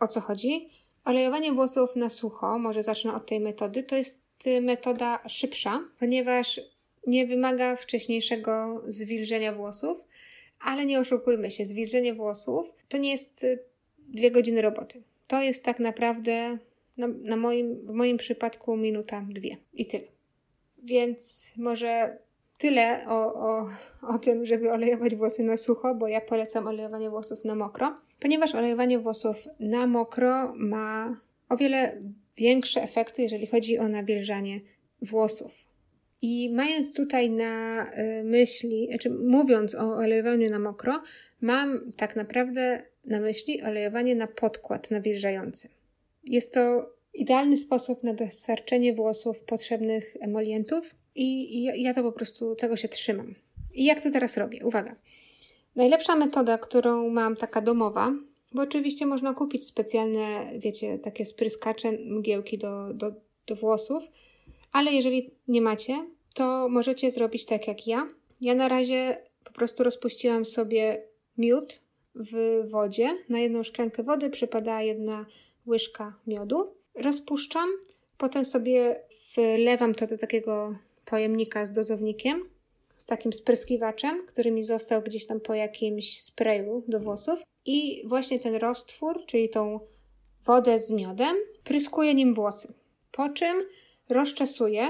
o 0.00 0.06
co 0.06 0.20
chodzi. 0.20 0.68
Olejowanie 1.04 1.52
włosów 1.52 1.96
na 1.96 2.10
sucho, 2.10 2.58
może 2.58 2.82
zacznę 2.82 3.14
od 3.14 3.26
tej 3.26 3.40
metody, 3.40 3.82
to 3.82 3.96
jest 3.96 4.18
y, 4.46 4.60
metoda 4.60 5.18
szybsza, 5.28 5.80
ponieważ 5.98 6.60
nie 7.08 7.26
wymaga 7.26 7.76
wcześniejszego 7.76 8.82
zwilżenia 8.88 9.52
włosów, 9.52 9.98
ale 10.60 10.86
nie 10.86 11.00
oszukujmy 11.00 11.50
się, 11.50 11.64
zwilżenie 11.64 12.14
włosów 12.14 12.72
to 12.88 12.98
nie 12.98 13.10
jest 13.10 13.44
y, 13.44 13.58
dwie 14.08 14.30
godziny 14.30 14.62
roboty. 14.62 15.02
To 15.26 15.42
jest 15.42 15.64
tak 15.64 15.80
naprawdę 15.80 16.58
na, 16.96 17.08
na 17.08 17.36
moim, 17.36 17.86
w 17.86 17.90
moim 17.90 18.16
przypadku 18.16 18.76
minuta, 18.76 19.24
dwie 19.28 19.56
i 19.74 19.86
tyle. 19.86 20.06
Więc 20.82 21.52
może 21.56 22.18
tyle 22.58 23.04
o, 23.08 23.34
o, 23.34 23.68
o 24.02 24.18
tym, 24.18 24.46
żeby 24.46 24.72
olejować 24.72 25.14
włosy 25.14 25.42
na 25.42 25.56
sucho, 25.56 25.94
bo 25.94 26.08
ja 26.08 26.20
polecam 26.20 26.66
olejowanie 26.66 27.10
włosów 27.10 27.44
na 27.44 27.54
mokro, 27.54 27.94
ponieważ 28.20 28.54
olejowanie 28.54 28.98
włosów 28.98 29.36
na 29.60 29.86
mokro 29.86 30.54
ma 30.56 31.20
o 31.48 31.56
wiele 31.56 32.02
większe 32.36 32.82
efekty, 32.82 33.22
jeżeli 33.22 33.46
chodzi 33.46 33.78
o 33.78 33.88
nawilżanie 33.88 34.60
włosów. 35.02 35.67
I 36.22 36.50
mając 36.54 36.94
tutaj 36.94 37.30
na 37.30 37.84
y, 37.86 38.24
myśli, 38.24 38.86
znaczy 38.88 39.10
mówiąc 39.10 39.74
o 39.74 39.96
olejowaniu 39.96 40.50
na 40.50 40.58
mokro, 40.58 41.02
mam 41.40 41.92
tak 41.96 42.16
naprawdę 42.16 42.82
na 43.04 43.20
myśli 43.20 43.62
olejowanie 43.62 44.14
na 44.14 44.26
podkład 44.26 44.90
nawilżający. 44.90 45.68
Jest 46.24 46.54
to 46.54 46.92
idealny 47.14 47.56
sposób 47.56 48.02
na 48.02 48.14
dostarczenie 48.14 48.94
włosów 48.94 49.40
potrzebnych 49.40 50.16
emolientów 50.20 50.94
i, 51.14 51.82
ja 51.82 51.94
to 51.94 52.02
po 52.02 52.12
prostu 52.12 52.54
tego 52.54 52.76
się 52.76 52.88
trzymam. 52.88 53.34
I 53.74 53.84
jak 53.84 54.00
to 54.00 54.10
teraz 54.10 54.36
robię? 54.36 54.66
Uwaga. 54.66 54.96
Najlepsza 55.76 56.16
metoda, 56.16 56.58
którą 56.58 57.10
mam, 57.10 57.36
taka 57.36 57.60
domowa, 57.60 58.12
bo 58.52 58.62
oczywiście 58.62 59.06
można 59.06 59.34
kupić 59.34 59.66
specjalne, 59.66 60.20
wiecie, 60.58 60.98
takie 60.98 61.26
spryskacze, 61.26 61.92
mgiełki 61.92 62.58
do, 62.58 62.94
do, 62.94 63.12
do 63.46 63.56
włosów, 63.56 64.04
ale 64.72 64.92
jeżeli 64.92 65.30
nie 65.48 65.60
macie, 65.60 66.06
to 66.34 66.68
możecie 66.68 67.10
zrobić 67.10 67.46
tak 67.46 67.68
jak 67.68 67.86
ja. 67.86 68.08
Ja 68.40 68.54
na 68.54 68.68
razie 68.68 69.16
po 69.44 69.52
prostu 69.52 69.84
rozpuściłam 69.84 70.46
sobie 70.46 71.02
miód 71.38 71.80
w 72.14 72.62
wodzie. 72.70 73.18
Na 73.28 73.38
jedną 73.38 73.62
szklankę 73.62 74.02
wody 74.02 74.30
przypada 74.30 74.82
jedna 74.82 75.26
łyżka 75.66 76.16
miodu. 76.26 76.74
Rozpuszczam, 76.94 77.68
potem 78.18 78.46
sobie 78.46 79.00
wlewam 79.36 79.94
to 79.94 80.06
do 80.06 80.18
takiego 80.18 80.74
pojemnika 81.06 81.66
z 81.66 81.72
dozownikiem, 81.72 82.48
z 82.96 83.06
takim 83.06 83.32
spryskiwaczem, 83.32 84.26
który 84.26 84.50
mi 84.50 84.64
został 84.64 85.02
gdzieś 85.02 85.26
tam 85.26 85.40
po 85.40 85.54
jakimś 85.54 86.20
sprayu 86.20 86.84
do 86.88 87.00
włosów. 87.00 87.42
I 87.66 88.02
właśnie 88.06 88.40
ten 88.40 88.54
roztwór, 88.54 89.26
czyli 89.26 89.48
tą 89.48 89.80
wodę 90.44 90.80
z 90.80 90.90
miodem, 90.90 91.36
pryskuję 91.64 92.14
nim 92.14 92.34
włosy. 92.34 92.72
Po 93.12 93.28
czym 93.28 93.56
rozczesuję 94.08 94.88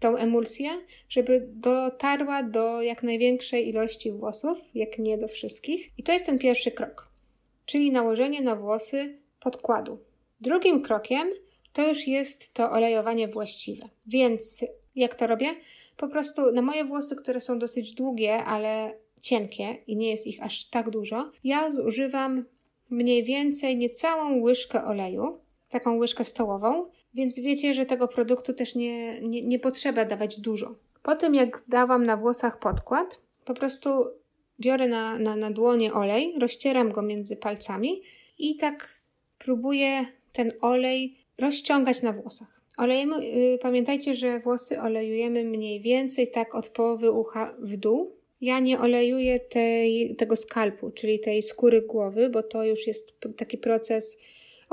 tą 0.00 0.16
emulsję, 0.16 0.70
żeby 1.08 1.48
dotarła 1.52 2.42
do 2.42 2.82
jak 2.82 3.02
największej 3.02 3.68
ilości 3.68 4.12
włosów, 4.12 4.58
jak 4.74 4.98
nie 4.98 5.18
do 5.18 5.28
wszystkich. 5.28 5.90
I 5.98 6.02
to 6.02 6.12
jest 6.12 6.26
ten 6.26 6.38
pierwszy 6.38 6.70
krok, 6.70 7.08
czyli 7.66 7.90
nałożenie 7.90 8.42
na 8.42 8.56
włosy 8.56 9.18
podkładu. 9.40 9.98
Drugim 10.40 10.82
krokiem 10.82 11.28
to 11.72 11.88
już 11.88 12.06
jest 12.06 12.54
to 12.54 12.70
olejowanie 12.70 13.28
właściwe. 13.28 13.88
Więc 14.06 14.64
jak 14.96 15.14
to 15.14 15.26
robię? 15.26 15.46
Po 15.96 16.08
prostu 16.08 16.52
na 16.52 16.62
moje 16.62 16.84
włosy, 16.84 17.16
które 17.16 17.40
są 17.40 17.58
dosyć 17.58 17.94
długie, 17.94 18.36
ale 18.36 18.94
cienkie 19.20 19.76
i 19.86 19.96
nie 19.96 20.10
jest 20.10 20.26
ich 20.26 20.42
aż 20.42 20.64
tak 20.64 20.90
dużo, 20.90 21.30
ja 21.44 21.70
zużywam 21.70 22.44
mniej 22.90 23.24
więcej 23.24 23.76
niecałą 23.76 24.40
łyżkę 24.40 24.84
oleju, 24.84 25.38
taką 25.68 25.96
łyżkę 25.96 26.24
stołową, 26.24 26.90
więc 27.14 27.40
wiecie, 27.40 27.74
że 27.74 27.86
tego 27.86 28.08
produktu 28.08 28.52
też 28.52 28.74
nie, 28.74 29.20
nie, 29.20 29.42
nie 29.42 29.58
potrzeba 29.58 30.04
dawać 30.04 30.40
dużo. 30.40 30.74
Po 31.02 31.16
tym, 31.16 31.34
jak 31.34 31.62
dałam 31.68 32.06
na 32.06 32.16
włosach 32.16 32.58
podkład, 32.58 33.20
po 33.44 33.54
prostu 33.54 33.88
biorę 34.60 34.88
na, 34.88 35.18
na, 35.18 35.36
na 35.36 35.50
dłonie 35.50 35.92
olej, 35.92 36.34
rozcieram 36.38 36.92
go 36.92 37.02
między 37.02 37.36
palcami 37.36 38.02
i 38.38 38.56
tak 38.56 39.00
próbuję 39.38 40.06
ten 40.32 40.50
olej 40.60 41.18
rozciągać 41.38 42.02
na 42.02 42.12
włosach. 42.12 42.60
Olejemy, 42.76 43.26
yy, 43.26 43.58
pamiętajcie, 43.58 44.14
że 44.14 44.40
włosy 44.40 44.80
olejujemy 44.80 45.44
mniej 45.44 45.80
więcej 45.80 46.30
tak 46.30 46.54
od 46.54 46.68
połowy 46.68 47.10
ucha 47.10 47.54
w 47.58 47.76
dół. 47.76 48.16
Ja 48.40 48.60
nie 48.60 48.80
olejuję 48.80 49.40
tej, 49.40 50.16
tego 50.16 50.36
skalpu, 50.36 50.90
czyli 50.90 51.20
tej 51.20 51.42
skóry 51.42 51.82
głowy, 51.82 52.30
bo 52.30 52.42
to 52.42 52.64
już 52.64 52.86
jest 52.86 53.14
taki 53.36 53.58
proces, 53.58 54.18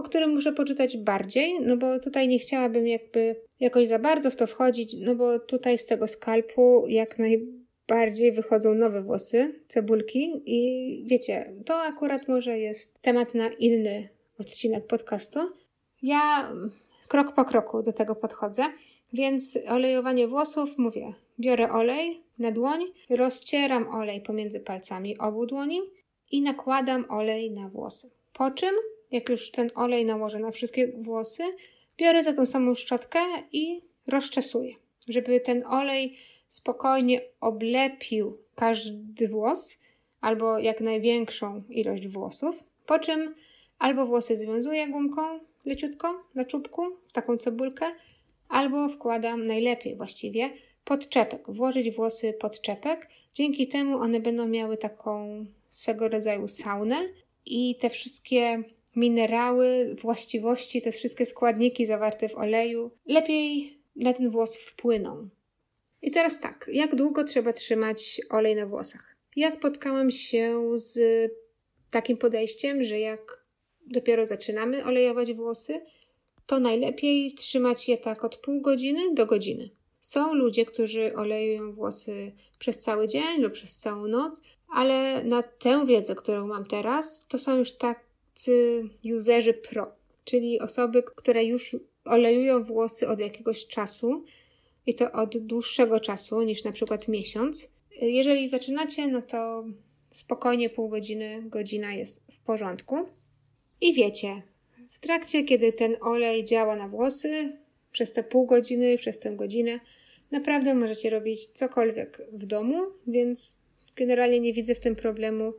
o 0.01 0.03
którym 0.03 0.29
muszę 0.29 0.53
poczytać 0.53 0.97
bardziej, 0.97 1.61
no 1.61 1.77
bo 1.77 1.99
tutaj 1.99 2.27
nie 2.27 2.39
chciałabym 2.39 2.87
jakby 2.87 3.35
jakoś 3.59 3.87
za 3.87 3.99
bardzo 3.99 4.31
w 4.31 4.35
to 4.35 4.47
wchodzić, 4.47 4.95
no 4.99 5.15
bo 5.15 5.39
tutaj 5.39 5.77
z 5.77 5.85
tego 5.85 6.07
skalpu 6.07 6.85
jak 6.87 7.19
najbardziej 7.19 8.31
wychodzą 8.31 8.73
nowe 8.73 9.01
włosy, 9.01 9.61
cebulki 9.67 10.43
i 10.45 11.03
wiecie, 11.07 11.53
to 11.65 11.81
akurat 11.81 12.27
może 12.27 12.59
jest 12.59 13.01
temat 13.01 13.35
na 13.35 13.47
inny 13.47 14.09
odcinek 14.39 14.87
podcastu. 14.87 15.39
Ja 16.01 16.51
krok 17.07 17.33
po 17.35 17.45
kroku 17.45 17.83
do 17.83 17.93
tego 17.93 18.15
podchodzę, 18.15 18.63
więc 19.13 19.59
olejowanie 19.67 20.27
włosów, 20.27 20.77
mówię, 20.77 21.13
biorę 21.39 21.71
olej 21.71 22.23
na 22.39 22.51
dłoń, 22.51 22.81
rozcieram 23.09 23.87
olej 23.87 24.21
pomiędzy 24.21 24.59
palcami 24.59 25.17
obu 25.17 25.45
dłoni 25.45 25.81
i 26.31 26.41
nakładam 26.41 27.05
olej 27.09 27.51
na 27.51 27.69
włosy. 27.69 28.09
Po 28.33 28.51
czym, 28.51 28.75
jak 29.11 29.29
już 29.29 29.51
ten 29.51 29.69
olej 29.75 30.05
nałożę 30.05 30.39
na 30.39 30.51
wszystkie 30.51 30.87
włosy, 30.87 31.43
biorę 31.97 32.23
za 32.23 32.33
tą 32.33 32.45
samą 32.45 32.75
szczotkę 32.75 33.19
i 33.51 33.81
rozczesuję, 34.07 34.75
żeby 35.07 35.39
ten 35.39 35.65
olej 35.65 36.17
spokojnie 36.47 37.21
oblepił 37.41 38.37
każdy 38.55 39.27
włos 39.27 39.77
albo 40.21 40.59
jak 40.59 40.81
największą 40.81 41.61
ilość 41.69 42.07
włosów. 42.07 42.55
Po 42.85 42.99
czym 42.99 43.35
albo 43.79 44.05
włosy 44.05 44.35
związuję 44.35 44.87
gumką, 44.87 45.21
leciutko 45.65 46.23
na 46.35 46.45
czubku, 46.45 46.81
taką 47.13 47.37
cebulkę, 47.37 47.85
albo 48.49 48.89
wkładam 48.89 49.47
najlepiej 49.47 49.95
właściwie 49.95 50.49
pod 50.83 51.09
czepek, 51.09 51.51
włożyć 51.51 51.95
włosy 51.95 52.33
pod 52.33 52.61
czepek. 52.61 53.09
Dzięki 53.33 53.67
temu 53.67 53.97
one 53.97 54.19
będą 54.19 54.47
miały 54.47 54.77
taką 54.77 55.45
swego 55.69 56.09
rodzaju 56.09 56.47
saunę 56.47 56.97
i 57.45 57.75
te 57.75 57.89
wszystkie 57.89 58.63
minerały, 58.95 59.95
właściwości, 60.01 60.81
te 60.81 60.91
wszystkie 60.91 61.25
składniki 61.25 61.85
zawarte 61.85 62.29
w 62.29 62.35
oleju 62.35 62.91
lepiej 63.05 63.77
na 63.95 64.13
ten 64.13 64.29
włos 64.29 64.57
wpłyną. 64.57 65.29
I 66.01 66.11
teraz 66.11 66.39
tak, 66.39 66.69
jak 66.73 66.95
długo 66.95 67.23
trzeba 67.23 67.53
trzymać 67.53 68.21
olej 68.29 68.55
na 68.55 68.65
włosach? 68.65 69.15
Ja 69.35 69.51
spotkałam 69.51 70.11
się 70.11 70.61
z 70.73 70.99
takim 71.91 72.17
podejściem, 72.17 72.83
że 72.83 72.99
jak 72.99 73.45
dopiero 73.87 74.25
zaczynamy 74.25 74.85
olejować 74.85 75.33
włosy, 75.33 75.81
to 76.45 76.59
najlepiej 76.59 77.33
trzymać 77.33 77.89
je 77.89 77.97
tak 77.97 78.23
od 78.23 78.37
pół 78.37 78.61
godziny 78.61 79.13
do 79.13 79.25
godziny. 79.25 79.69
Są 79.99 80.33
ludzie, 80.33 80.65
którzy 80.65 81.15
olejują 81.15 81.73
włosy 81.73 82.31
przez 82.59 82.79
cały 82.79 83.07
dzień 83.07 83.41
lub 83.41 83.53
przez 83.53 83.77
całą 83.77 84.07
noc, 84.07 84.41
ale 84.69 85.23
na 85.23 85.43
tę 85.43 85.85
wiedzę, 85.85 86.15
którą 86.15 86.47
mam 86.47 86.65
teraz, 86.65 87.27
to 87.27 87.39
są 87.39 87.57
już 87.57 87.71
tacy 87.71 88.10
userzy 89.15 89.53
pro, 89.53 89.95
czyli 90.23 90.59
osoby, 90.59 91.03
które 91.03 91.43
już 91.43 91.75
olejują 92.05 92.63
włosy 92.63 93.07
od 93.07 93.19
jakiegoś 93.19 93.67
czasu 93.67 94.23
i 94.85 94.95
to 94.95 95.11
od 95.11 95.37
dłuższego 95.37 95.99
czasu 95.99 96.41
niż 96.41 96.63
na 96.63 96.71
przykład 96.71 97.07
miesiąc. 97.07 97.69
Jeżeli 98.01 98.49
zaczynacie, 98.49 99.07
no 99.07 99.21
to 99.21 99.65
spokojnie 100.11 100.69
pół 100.69 100.89
godziny, 100.89 101.43
godzina 101.45 101.93
jest 101.93 102.23
w 102.31 102.39
porządku. 102.39 102.95
I 103.81 103.93
wiecie, 103.93 104.41
w 104.89 104.99
trakcie, 104.99 105.43
kiedy 105.43 105.73
ten 105.73 105.95
olej 106.01 106.45
działa 106.45 106.75
na 106.75 106.87
włosy, 106.87 107.57
przez 107.91 108.13
te 108.13 108.23
pół 108.23 108.45
godziny, 108.45 108.97
przez 108.97 109.19
tę 109.19 109.35
godzinę, 109.35 109.79
naprawdę 110.31 110.73
możecie 110.73 111.09
robić 111.09 111.47
cokolwiek 111.47 112.21
w 112.31 112.45
domu, 112.45 112.81
więc 113.07 113.57
generalnie 113.95 114.39
nie 114.39 114.53
widzę 114.53 114.75
w 114.75 114.79
tym 114.79 114.95
problemu, 114.95 115.53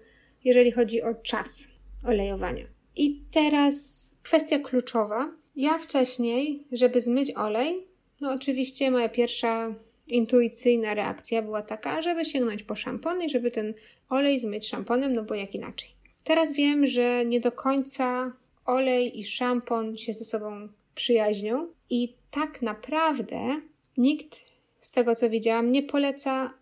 jeżeli 0.44 0.72
chodzi 0.72 1.02
o 1.02 1.14
czas 1.14 1.68
olejowania. 2.04 2.64
I 2.96 3.22
teraz 3.30 4.10
kwestia 4.22 4.58
kluczowa. 4.58 5.32
Ja 5.56 5.78
wcześniej, 5.78 6.66
żeby 6.72 7.00
zmyć 7.00 7.32
olej, 7.36 7.86
no 8.20 8.32
oczywiście 8.32 8.90
moja 8.90 9.08
pierwsza 9.08 9.74
intuicyjna 10.06 10.94
reakcja 10.94 11.42
była 11.42 11.62
taka, 11.62 12.02
żeby 12.02 12.24
sięgnąć 12.24 12.62
po 12.62 12.76
szampon 12.76 13.22
i 13.22 13.30
żeby 13.30 13.50
ten 13.50 13.74
olej 14.08 14.40
zmyć 14.40 14.68
szamponem, 14.68 15.14
no 15.14 15.22
bo 15.22 15.34
jak 15.34 15.54
inaczej. 15.54 15.88
Teraz 16.24 16.52
wiem, 16.52 16.86
że 16.86 17.24
nie 17.24 17.40
do 17.40 17.52
końca 17.52 18.32
olej 18.66 19.20
i 19.20 19.24
szampon 19.24 19.96
się 19.96 20.12
ze 20.12 20.24
sobą 20.24 20.68
przyjaźnią 20.94 21.68
i 21.90 22.14
tak 22.30 22.62
naprawdę 22.62 23.60
nikt 23.96 24.40
z 24.80 24.90
tego 24.90 25.14
co 25.14 25.30
widziałam 25.30 25.72
nie 25.72 25.82
poleca 25.82 26.54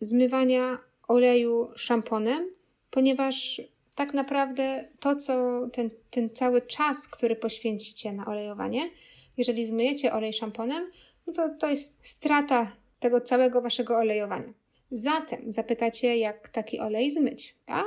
zmywania 0.00 0.78
oleju 1.08 1.68
szamponem, 1.76 2.52
ponieważ 2.90 3.62
tak 4.00 4.14
naprawdę 4.14 4.84
to, 5.00 5.16
co 5.16 5.60
ten, 5.72 5.90
ten 6.10 6.30
cały 6.30 6.62
czas, 6.62 7.08
który 7.08 7.36
poświęcicie 7.36 8.12
na 8.12 8.26
olejowanie, 8.26 8.90
jeżeli 9.36 9.66
zmyjecie 9.66 10.12
olej 10.12 10.32
szamponem, 10.32 10.90
no 11.26 11.32
to 11.32 11.48
to 11.48 11.68
jest 11.68 11.98
strata 12.02 12.72
tego 13.00 13.20
całego 13.20 13.60
waszego 13.60 13.96
olejowania. 13.96 14.52
Zatem 14.90 15.52
zapytacie, 15.52 16.16
jak 16.16 16.48
taki 16.48 16.80
olej 16.80 17.10
zmyć. 17.10 17.54
A 17.66 17.82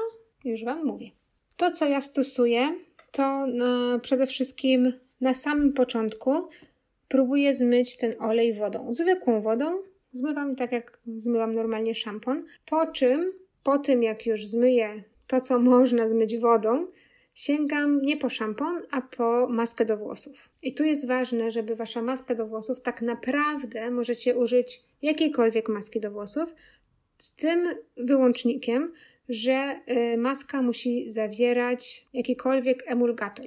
już 0.45 0.63
wam 0.63 0.85
mówię. 0.85 1.09
To, 1.57 1.71
co 1.71 1.85
ja 1.85 2.01
stosuję, 2.01 2.75
to 3.11 3.47
no, 3.47 3.99
przede 3.99 4.27
wszystkim 4.27 4.93
na 5.21 5.33
samym 5.33 5.73
początku 5.73 6.31
próbuję 7.07 7.53
zmyć 7.53 7.97
ten 7.97 8.15
olej 8.19 8.53
wodą. 8.53 8.93
Zwykłą 8.93 9.41
wodą. 9.41 9.81
Zmywam 10.11 10.55
tak, 10.55 10.71
jak 10.71 10.99
zmywam 11.17 11.55
normalnie 11.55 11.95
szampon. 11.95 12.45
Po 12.65 12.87
czym, 12.87 13.33
po 13.63 13.77
tym 13.77 14.03
jak 14.03 14.25
już 14.25 14.47
zmyję 14.47 15.03
to, 15.27 15.41
co 15.41 15.59
można 15.59 16.09
zmyć 16.09 16.37
wodą, 16.37 16.87
sięgam 17.33 18.01
nie 18.01 18.17
po 18.17 18.29
szampon, 18.29 18.81
a 18.91 19.01
po 19.01 19.47
maskę 19.49 19.85
do 19.85 19.97
włosów. 19.97 20.49
I 20.61 20.73
tu 20.73 20.83
jest 20.83 21.07
ważne, 21.07 21.51
żeby 21.51 21.75
wasza 21.75 22.01
maska 22.01 22.35
do 22.35 22.47
włosów 22.47 22.81
tak 22.81 23.01
naprawdę 23.01 23.91
możecie 23.91 24.37
użyć 24.37 24.83
jakiejkolwiek 25.01 25.69
maski 25.69 25.99
do 25.99 26.11
włosów, 26.11 26.55
z 27.17 27.35
tym 27.35 27.67
wyłącznikiem, 27.97 28.93
że 29.29 29.75
y, 30.13 30.17
maska 30.17 30.61
musi 30.61 31.09
zawierać 31.09 32.07
jakikolwiek 32.13 32.83
emulgator. 32.91 33.45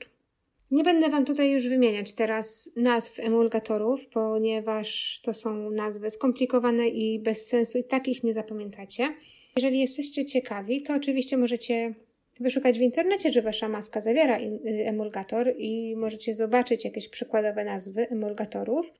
Nie 0.70 0.84
będę 0.84 1.08
Wam 1.08 1.24
tutaj 1.24 1.50
już 1.50 1.68
wymieniać 1.68 2.14
teraz 2.14 2.70
nazw 2.76 3.20
emulgatorów, 3.20 4.06
ponieważ 4.06 5.20
to 5.24 5.34
są 5.34 5.70
nazwy 5.70 6.10
skomplikowane 6.10 6.88
i 6.88 7.20
bez 7.20 7.46
sensu 7.46 7.78
i 7.78 7.84
takich 7.84 8.24
nie 8.24 8.34
zapamiętacie. 8.34 9.14
Jeżeli 9.56 9.80
jesteście 9.80 10.24
ciekawi, 10.24 10.82
to 10.82 10.94
oczywiście 10.94 11.36
możecie 11.36 11.94
wyszukać 12.40 12.78
w 12.78 12.82
internecie, 12.82 13.30
że 13.30 13.42
Wasza 13.42 13.68
maska 13.68 14.00
zawiera 14.00 14.38
y, 14.38 14.60
emulgator 14.66 15.54
i 15.58 15.96
możecie 15.96 16.34
zobaczyć 16.34 16.84
jakieś 16.84 17.08
przykładowe 17.08 17.64
nazwy 17.64 18.08
emulgatorów. 18.08 18.92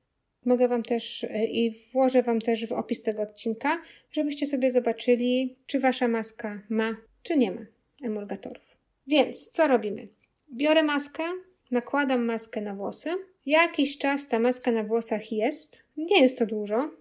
Mogę 0.45 0.67
Wam 0.67 0.83
też 0.83 1.23
y, 1.23 1.27
i 1.51 1.71
włożę 1.91 2.23
Wam 2.23 2.41
też 2.41 2.65
w 2.67 2.71
opis 2.71 3.03
tego 3.03 3.21
odcinka, 3.21 3.81
żebyście 4.11 4.47
sobie 4.47 4.71
zobaczyli, 4.71 5.55
czy 5.65 5.79
Wasza 5.79 6.07
maska 6.07 6.61
ma, 6.69 6.95
czy 7.23 7.37
nie 7.37 7.51
ma 7.51 7.65
emulgatorów. 8.03 8.77
Więc 9.07 9.49
co 9.49 9.67
robimy? 9.67 10.07
Biorę 10.53 10.83
maskę, 10.83 11.23
nakładam 11.71 12.25
maskę 12.25 12.61
na 12.61 12.75
włosy. 12.75 13.09
Jakiś 13.45 13.97
czas 13.97 14.27
ta 14.27 14.39
maska 14.39 14.71
na 14.71 14.83
włosach 14.83 15.31
jest. 15.31 15.83
Nie 15.97 16.21
jest 16.21 16.39
to 16.39 16.45
dużo. 16.45 16.91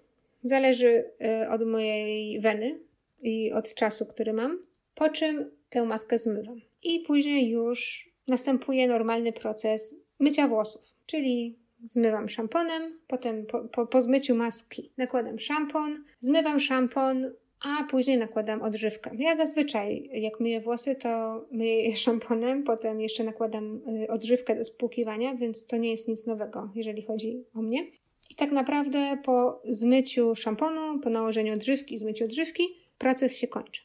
Zależy 0.43 1.05
y, 1.45 1.49
od 1.49 1.67
mojej 1.67 2.41
weny 2.41 2.87
i 3.23 3.53
od 3.53 3.75
czasu, 3.75 4.07
który 4.07 4.33
mam. 4.33 4.59
Po 4.95 5.09
czym 5.09 5.51
tę 5.69 5.85
maskę 5.85 6.19
zmywam. 6.19 6.61
I 6.83 7.01
później 7.07 7.49
już 7.49 8.09
następuje 8.29 8.89
normalny 8.89 9.33
proces 9.33 9.95
mycia 10.21 10.49
włosów, 10.49 10.83
czyli 11.07 11.59
zmywam 11.85 12.29
szamponem, 12.29 12.99
potem 13.07 13.47
po, 13.47 13.65
po, 13.65 13.87
po 13.87 14.03
zmyciu 14.03 14.35
maski 14.35 14.93
nakładam 14.97 15.39
szampon, 15.39 16.05
zmywam 16.21 16.61
szampon, 16.61 17.33
a 17.65 17.85
później 17.85 18.19
nakładam 18.19 18.63
odżywkę. 18.63 19.11
Ja 19.19 19.37
zazwyczaj, 19.37 20.09
jak 20.13 20.41
myję 20.41 20.61
włosy, 20.61 20.95
to 20.95 21.45
myję 21.51 21.83
je 21.83 21.97
szamponem, 22.07 22.65
potem 22.65 23.01
jeszcze 23.01 23.25
nakładam 23.25 23.81
y, 24.03 24.09
odżywkę 24.09 24.57
do 24.57 24.65
spłukiwania, 24.65 25.35
więc 25.35 25.67
to 25.67 25.77
nie 25.77 25.91
jest 25.91 26.09
nic 26.09 26.27
nowego, 26.27 26.71
jeżeli 26.75 27.03
chodzi 27.03 27.45
o 27.55 27.63
mnie. 27.63 27.87
I 28.31 28.35
tak 28.35 28.53
naprawdę 28.53 29.19
po 29.25 29.63
zmyciu 29.65 30.35
szamponu, 30.35 31.01
po 31.01 31.11
nałożeniu 31.11 31.53
odżywki, 31.53 31.99
zmyciu 31.99 32.25
odżywki, 32.25 32.86
proces 32.99 33.37
się 33.37 33.49
kończy. 33.49 33.83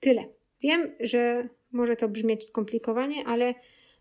Tyle. 0.00 0.24
Wiem, 0.60 0.94
że 1.00 1.48
może 1.72 1.96
to 1.96 2.08
brzmieć 2.08 2.44
skomplikowanie, 2.44 3.26
ale 3.26 3.54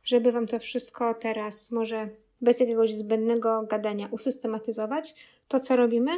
żeby 0.04 0.32
Wam 0.32 0.47
to 0.47 0.60
wszystko 0.60 1.13
teraz 1.13 1.71
może 1.71 2.10
bez 2.41 2.60
jakiegoś 2.60 2.93
zbędnego 2.93 3.63
gadania 3.63 4.08
usystematyzować, 4.12 5.15
to 5.47 5.60
co 5.60 5.76
robimy? 5.76 6.12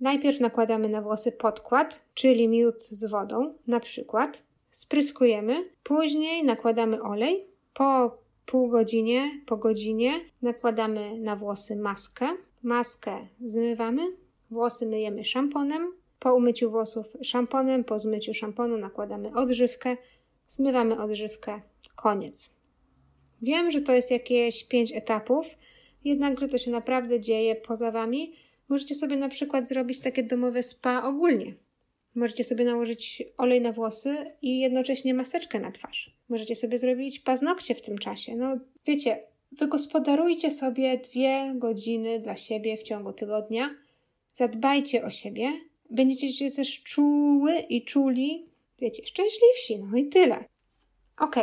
Najpierw 0.00 0.40
nakładamy 0.40 0.88
na 0.88 1.02
włosy 1.02 1.32
podkład, 1.32 2.00
czyli 2.14 2.48
miód 2.48 2.82
z 2.82 3.04
wodą, 3.04 3.54
na 3.66 3.80
przykład. 3.80 4.42
Spryskujemy, 4.70 5.64
później 5.82 6.44
nakładamy 6.44 7.02
olej. 7.02 7.46
Po 7.74 8.18
pół 8.46 8.68
godzinie, 8.68 9.40
po 9.46 9.56
godzinie 9.56 10.12
nakładamy 10.42 11.18
na 11.18 11.36
włosy 11.36 11.76
maskę. 11.76 12.28
Maskę 12.62 13.26
zmywamy, 13.40 14.02
włosy 14.50 14.86
myjemy 14.86 15.24
szamponem. 15.24 15.92
Po 16.20 16.34
umyciu 16.34 16.70
włosów 16.70 17.06
szamponem, 17.22 17.84
po 17.84 17.98
zmyciu 17.98 18.34
szamponu 18.34 18.76
nakładamy 18.76 19.32
odżywkę, 19.34 19.96
zmywamy 20.46 21.02
odżywkę, 21.02 21.60
koniec. 21.96 22.50
Wiem, 23.42 23.70
że 23.70 23.80
to 23.80 23.92
jest 23.92 24.10
jakieś 24.10 24.64
pięć 24.64 24.92
etapów, 24.92 25.46
jednakże 26.04 26.48
to 26.48 26.58
się 26.58 26.70
naprawdę 26.70 27.20
dzieje 27.20 27.56
poza 27.56 27.90
Wami. 27.90 28.32
Możecie 28.68 28.94
sobie 28.94 29.16
na 29.16 29.28
przykład 29.28 29.68
zrobić 29.68 30.00
takie 30.00 30.22
domowe 30.22 30.62
spa 30.62 31.02
ogólnie. 31.02 31.54
Możecie 32.14 32.44
sobie 32.44 32.64
nałożyć 32.64 33.22
olej 33.36 33.60
na 33.60 33.72
włosy 33.72 34.16
i 34.42 34.60
jednocześnie 34.60 35.14
maseczkę 35.14 35.58
na 35.60 35.72
twarz. 35.72 36.16
Możecie 36.28 36.56
sobie 36.56 36.78
zrobić 36.78 37.20
paznokcie 37.20 37.74
w 37.74 37.82
tym 37.82 37.98
czasie. 37.98 38.36
No 38.36 38.58
wiecie, 38.86 39.20
wygospodarujcie 39.52 40.50
sobie 40.50 40.98
dwie 40.98 41.52
godziny 41.54 42.20
dla 42.20 42.36
siebie 42.36 42.76
w 42.76 42.82
ciągu 42.82 43.12
tygodnia. 43.12 43.70
Zadbajcie 44.32 45.04
o 45.04 45.10
siebie. 45.10 45.52
Będziecie 45.90 46.32
się 46.32 46.50
też 46.50 46.82
czuły 46.82 47.58
i 47.58 47.84
czuli, 47.84 48.46
wiecie, 48.78 49.06
szczęśliwsi. 49.06 49.78
No 49.90 49.98
i 49.98 50.08
tyle. 50.08 50.44
Ok, 51.18 51.36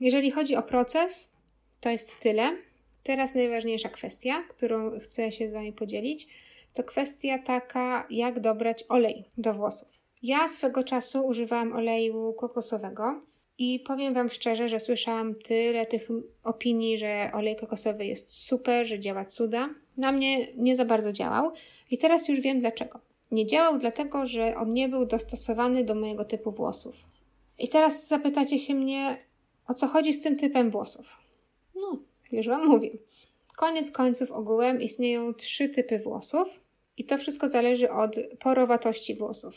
jeżeli 0.00 0.30
chodzi 0.30 0.56
o 0.56 0.62
proces, 0.62 1.32
to 1.80 1.90
jest 1.90 2.20
tyle. 2.20 2.56
Teraz 3.02 3.34
najważniejsza 3.34 3.88
kwestia, 3.88 4.42
którą 4.48 5.00
chcę 5.00 5.32
się 5.32 5.50
z 5.50 5.52
Wami 5.52 5.72
podzielić, 5.72 6.28
to 6.74 6.84
kwestia 6.84 7.38
taka, 7.38 8.06
jak 8.10 8.40
dobrać 8.40 8.84
olej 8.88 9.24
do 9.38 9.54
włosów. 9.54 9.88
Ja 10.22 10.48
swego 10.48 10.84
czasu 10.84 11.26
używałam 11.26 11.72
oleju 11.72 12.32
kokosowego 12.32 13.22
i 13.58 13.80
powiem 13.80 14.14
Wam 14.14 14.30
szczerze, 14.30 14.68
że 14.68 14.80
słyszałam 14.80 15.34
tyle 15.34 15.86
tych 15.86 16.08
opinii, 16.44 16.98
że 16.98 17.30
olej 17.34 17.56
kokosowy 17.56 18.06
jest 18.06 18.30
super, 18.30 18.86
że 18.86 19.00
działa 19.00 19.24
cuda. 19.24 19.68
Na 19.96 20.12
mnie 20.12 20.52
nie 20.56 20.76
za 20.76 20.84
bardzo 20.84 21.12
działał 21.12 21.52
i 21.90 21.98
teraz 21.98 22.28
już 22.28 22.40
wiem 22.40 22.60
dlaczego. 22.60 23.09
Nie 23.30 23.46
działał 23.46 23.78
dlatego, 23.78 24.26
że 24.26 24.56
on 24.56 24.68
nie 24.68 24.88
był 24.88 25.06
dostosowany 25.06 25.84
do 25.84 25.94
mojego 25.94 26.24
typu 26.24 26.50
włosów. 26.50 26.96
I 27.58 27.68
teraz 27.68 28.08
zapytacie 28.08 28.58
się 28.58 28.74
mnie, 28.74 29.18
o 29.66 29.74
co 29.74 29.88
chodzi 29.88 30.12
z 30.12 30.22
tym 30.22 30.36
typem 30.36 30.70
włosów. 30.70 31.18
No, 31.74 31.98
już 32.32 32.46
Wam 32.46 32.66
mówię. 32.66 32.90
Koniec 33.56 33.90
końców 33.90 34.30
ogółem 34.30 34.82
istnieją 34.82 35.34
trzy 35.34 35.68
typy 35.68 35.98
włosów 35.98 36.48
i 36.96 37.04
to 37.04 37.18
wszystko 37.18 37.48
zależy 37.48 37.90
od 37.90 38.16
porowatości 38.38 39.14
włosów. 39.14 39.54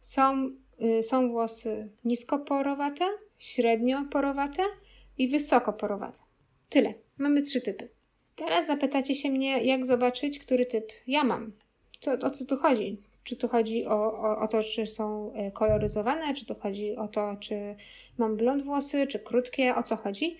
Są 0.00 0.50
y, 0.82 1.02
są 1.02 1.30
włosy 1.30 1.88
niskoporowate, 2.04 3.04
średnio 3.38 4.04
porowate 4.10 4.62
i 5.18 5.28
wysoko 5.28 5.72
porowate. 5.72 6.18
Tyle. 6.68 6.94
Mamy 7.18 7.42
trzy 7.42 7.60
typy. 7.60 7.88
Teraz 8.36 8.66
zapytacie 8.66 9.14
się 9.14 9.30
mnie, 9.30 9.64
jak 9.64 9.86
zobaczyć, 9.86 10.38
który 10.38 10.66
typ 10.66 10.92
ja 11.06 11.24
mam. 11.24 11.52
Co, 12.00 12.12
o 12.12 12.30
co 12.30 12.44
tu 12.44 12.56
chodzi? 12.56 12.96
Czy 13.24 13.36
tu 13.36 13.48
chodzi 13.48 13.86
o, 13.86 14.22
o, 14.22 14.38
o, 14.38 14.48
to, 14.48 14.62
czy 14.62 14.86
są 14.86 15.32
e, 15.32 15.50
koloryzowane, 15.50 16.34
czy 16.34 16.46
tu 16.46 16.54
chodzi 16.54 16.96
o 16.96 17.08
to, 17.08 17.36
czy 17.40 17.76
mam 18.18 18.36
blond 18.36 18.64
włosy, 18.64 19.06
czy 19.06 19.18
krótkie, 19.18 19.74
o 19.74 19.82
co 19.82 19.96
chodzi? 19.96 20.36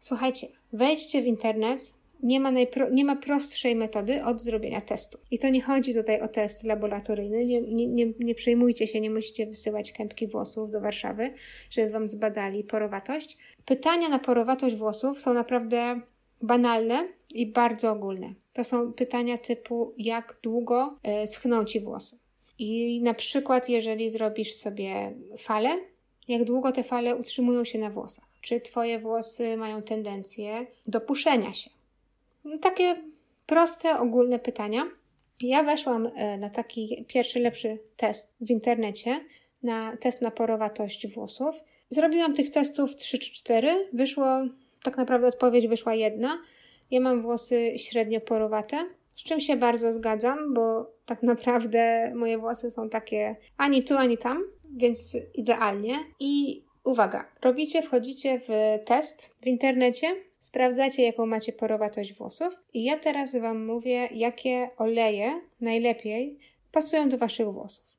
Słuchajcie, 0.00 0.48
wejdźcie 0.72 1.22
w 1.22 1.26
internet, 1.26 1.94
nie 2.22 2.40
ma, 2.40 2.50
najpro, 2.50 2.90
nie 2.90 3.04
ma 3.04 3.16
prostszej 3.16 3.76
metody 3.76 4.24
od 4.24 4.40
zrobienia 4.40 4.80
testu. 4.80 5.18
I 5.30 5.38
to 5.38 5.48
nie 5.48 5.62
chodzi 5.62 5.94
tutaj 5.94 6.20
o 6.20 6.28
test 6.28 6.64
laboratoryjny, 6.64 7.46
nie, 7.46 7.60
nie, 7.60 7.86
nie, 7.86 8.12
nie 8.20 8.34
przejmujcie 8.34 8.86
się, 8.86 9.00
nie 9.00 9.10
musicie 9.10 9.46
wysyłać 9.46 9.92
kępki 9.92 10.26
włosów 10.26 10.70
do 10.70 10.80
Warszawy, 10.80 11.34
żeby 11.70 11.90
Wam 11.90 12.08
zbadali 12.08 12.64
porowatość. 12.64 13.36
Pytania 13.64 14.08
na 14.08 14.18
porowatość 14.18 14.76
włosów 14.76 15.20
są 15.20 15.34
naprawdę 15.34 16.00
banalne 16.42 17.08
i 17.34 17.46
bardzo 17.46 17.92
ogólne. 17.92 18.34
To 18.52 18.64
są 18.64 18.92
pytania 18.92 19.38
typu 19.38 19.94
jak 19.98 20.38
długo 20.42 20.98
e, 21.02 21.26
schną 21.26 21.64
Ci 21.64 21.80
włosy. 21.80 22.18
I 22.58 23.00
na 23.02 23.14
przykład 23.14 23.68
jeżeli 23.68 24.10
zrobisz 24.10 24.54
sobie 24.54 25.12
fale, 25.38 25.76
jak 26.28 26.44
długo 26.44 26.72
te 26.72 26.82
fale 26.82 27.16
utrzymują 27.16 27.64
się 27.64 27.78
na 27.78 27.90
włosach. 27.90 28.24
Czy 28.40 28.60
Twoje 28.60 28.98
włosy 28.98 29.56
mają 29.56 29.82
tendencję 29.82 30.66
do 30.86 31.00
puszenia 31.00 31.52
się? 31.52 31.70
Takie 32.60 32.96
proste, 33.46 33.98
ogólne 33.98 34.38
pytania. 34.38 34.82
Ja 35.42 35.62
weszłam 35.62 36.10
e, 36.14 36.38
na 36.38 36.50
taki 36.50 37.04
pierwszy, 37.08 37.40
lepszy 37.40 37.78
test 37.96 38.32
w 38.40 38.50
internecie, 38.50 39.20
na 39.62 39.96
test 39.96 40.22
na 40.22 40.30
porowatość 40.30 41.06
włosów. 41.06 41.56
Zrobiłam 41.88 42.34
tych 42.34 42.50
testów 42.50 42.96
3 42.96 43.18
czy 43.18 43.32
4. 43.32 43.88
Wyszło, 43.92 44.26
tak 44.82 44.96
naprawdę 44.96 45.26
odpowiedź 45.26 45.66
wyszła 45.66 45.94
jedna. 45.94 46.38
Ja 46.90 47.00
mam 47.00 47.22
włosy 47.22 47.78
średnio 47.78 48.20
porowate, 48.20 48.76
z 49.16 49.22
czym 49.22 49.40
się 49.40 49.56
bardzo 49.56 49.92
zgadzam, 49.92 50.54
bo 50.54 50.95
tak 51.06 51.22
naprawdę 51.22 52.12
moje 52.14 52.38
włosy 52.38 52.70
są 52.70 52.88
takie 52.88 53.36
ani 53.56 53.84
tu, 53.84 53.96
ani 53.96 54.18
tam, 54.18 54.42
więc 54.76 55.16
idealnie. 55.34 55.94
I 56.20 56.64
uwaga, 56.84 57.28
robicie, 57.42 57.82
wchodzicie 57.82 58.40
w 58.48 58.78
test 58.84 59.30
w 59.42 59.46
internecie, 59.46 60.06
sprawdzacie, 60.38 61.02
jaką 61.02 61.26
macie 61.26 61.52
porowatość 61.52 62.14
włosów, 62.14 62.54
i 62.74 62.84
ja 62.84 62.98
teraz 62.98 63.36
Wam 63.36 63.66
mówię, 63.66 64.08
jakie 64.14 64.68
oleje 64.76 65.40
najlepiej 65.60 66.38
pasują 66.72 67.08
do 67.08 67.18
Waszych 67.18 67.52
włosów. 67.52 67.96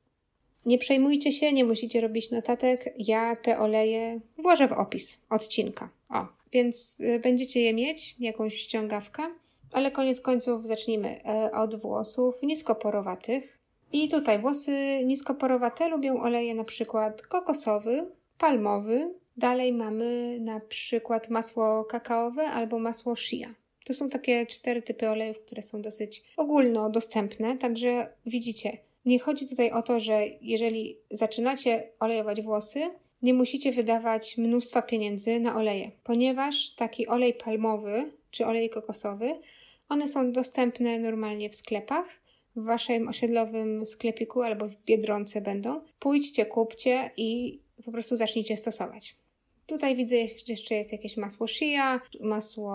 Nie 0.66 0.78
przejmujcie 0.78 1.32
się, 1.32 1.52
nie 1.52 1.64
musicie 1.64 2.00
robić 2.00 2.30
notatek. 2.30 2.94
Ja 2.98 3.36
te 3.36 3.58
oleje 3.58 4.20
włożę 4.38 4.68
w 4.68 4.72
opis 4.72 5.18
odcinka. 5.30 5.90
O, 6.08 6.26
więc 6.52 7.00
y, 7.00 7.18
będziecie 7.18 7.60
je 7.60 7.74
mieć, 7.74 8.16
jakąś 8.18 8.54
ściągawkę. 8.54 9.22
Ale 9.72 9.90
koniec 9.90 10.20
końców 10.20 10.66
zacznijmy 10.66 11.24
e, 11.24 11.50
od 11.52 11.80
włosów 11.80 12.42
niskoporowatych. 12.42 13.58
I 13.92 14.08
tutaj 14.08 14.38
włosy 14.38 15.04
niskoporowate 15.04 15.88
lubią 15.88 16.20
oleje 16.20 16.54
na 16.54 16.64
przykład 16.64 17.22
kokosowy, 17.22 18.06
palmowy. 18.38 19.14
Dalej 19.36 19.72
mamy 19.72 20.38
na 20.40 20.60
przykład 20.60 21.30
masło 21.30 21.84
kakaowe 21.84 22.44
albo 22.44 22.78
masło 22.78 23.16
shea. 23.16 23.54
To 23.84 23.94
są 23.94 24.08
takie 24.08 24.46
cztery 24.46 24.82
typy 24.82 25.10
olejów, 25.10 25.38
które 25.38 25.62
są 25.62 25.82
dosyć 25.82 26.22
ogólnodostępne, 26.36 27.58
także 27.58 28.12
widzicie, 28.26 28.78
nie 29.04 29.18
chodzi 29.18 29.48
tutaj 29.48 29.70
o 29.70 29.82
to, 29.82 30.00
że 30.00 30.20
jeżeli 30.40 30.98
zaczynacie 31.10 31.92
olejować 32.00 32.42
włosy, 32.42 32.80
nie 33.22 33.34
musicie 33.34 33.72
wydawać 33.72 34.38
mnóstwa 34.38 34.82
pieniędzy 34.82 35.40
na 35.40 35.56
oleje, 35.56 35.90
ponieważ 36.04 36.74
taki 36.74 37.08
olej 37.08 37.34
palmowy 37.34 38.10
czy 38.30 38.46
olej 38.46 38.70
kokosowy, 38.70 39.40
one 39.88 40.08
są 40.08 40.32
dostępne 40.32 40.98
normalnie 40.98 41.50
w 41.50 41.56
sklepach, 41.56 42.20
w 42.56 42.64
waszym 42.64 43.08
osiedlowym 43.08 43.86
sklepiku 43.86 44.42
albo 44.42 44.68
w 44.68 44.76
biedronce 44.76 45.40
będą. 45.40 45.80
Pójdźcie, 45.98 46.46
kupcie 46.46 47.10
i 47.16 47.60
po 47.84 47.92
prostu 47.92 48.16
zacznijcie 48.16 48.56
stosować. 48.56 49.16
Tutaj 49.66 49.96
widzę 49.96 50.16
jeszcze 50.48 50.74
jest 50.74 50.92
jakieś 50.92 51.16
masło 51.16 51.46
shea, 51.46 52.00
masło 52.20 52.74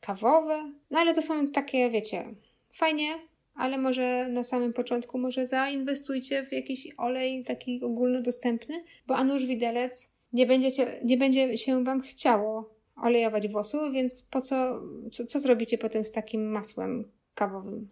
kawowe, 0.00 0.72
no 0.90 0.98
ale 0.98 1.14
to 1.14 1.22
są 1.22 1.50
takie, 1.50 1.90
wiecie, 1.90 2.34
fajnie, 2.72 3.08
ale 3.54 3.78
może 3.78 4.28
na 4.28 4.44
samym 4.44 4.72
początku 4.72 5.18
może 5.18 5.46
zainwestujcie 5.46 6.46
w 6.46 6.52
jakiś 6.52 6.88
olej 6.96 7.44
taki 7.44 7.82
ogólnodostępny, 7.82 8.84
bo 9.06 9.16
a 9.16 9.24
nuż 9.24 9.46
widelec 9.46 10.12
nie, 10.32 10.46
będziecie, 10.46 11.00
nie 11.04 11.16
będzie 11.16 11.56
się 11.56 11.84
Wam 11.84 12.00
chciało 12.00 12.77
olejować 13.02 13.48
włosów, 13.48 13.92
więc 13.92 14.22
po 14.22 14.40
co, 14.40 14.82
co, 15.12 15.26
co 15.26 15.40
zrobicie 15.40 15.78
potem 15.78 16.04
z 16.04 16.12
takim 16.12 16.50
masłem 16.50 17.10
kawowym? 17.34 17.88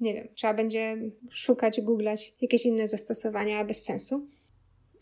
Nie 0.00 0.14
wiem, 0.14 0.28
trzeba 0.34 0.54
będzie 0.54 0.96
szukać, 1.30 1.80
googlać 1.80 2.34
jakieś 2.40 2.66
inne 2.66 2.88
zastosowania 2.88 3.64
bez 3.64 3.84
sensu. 3.84 4.26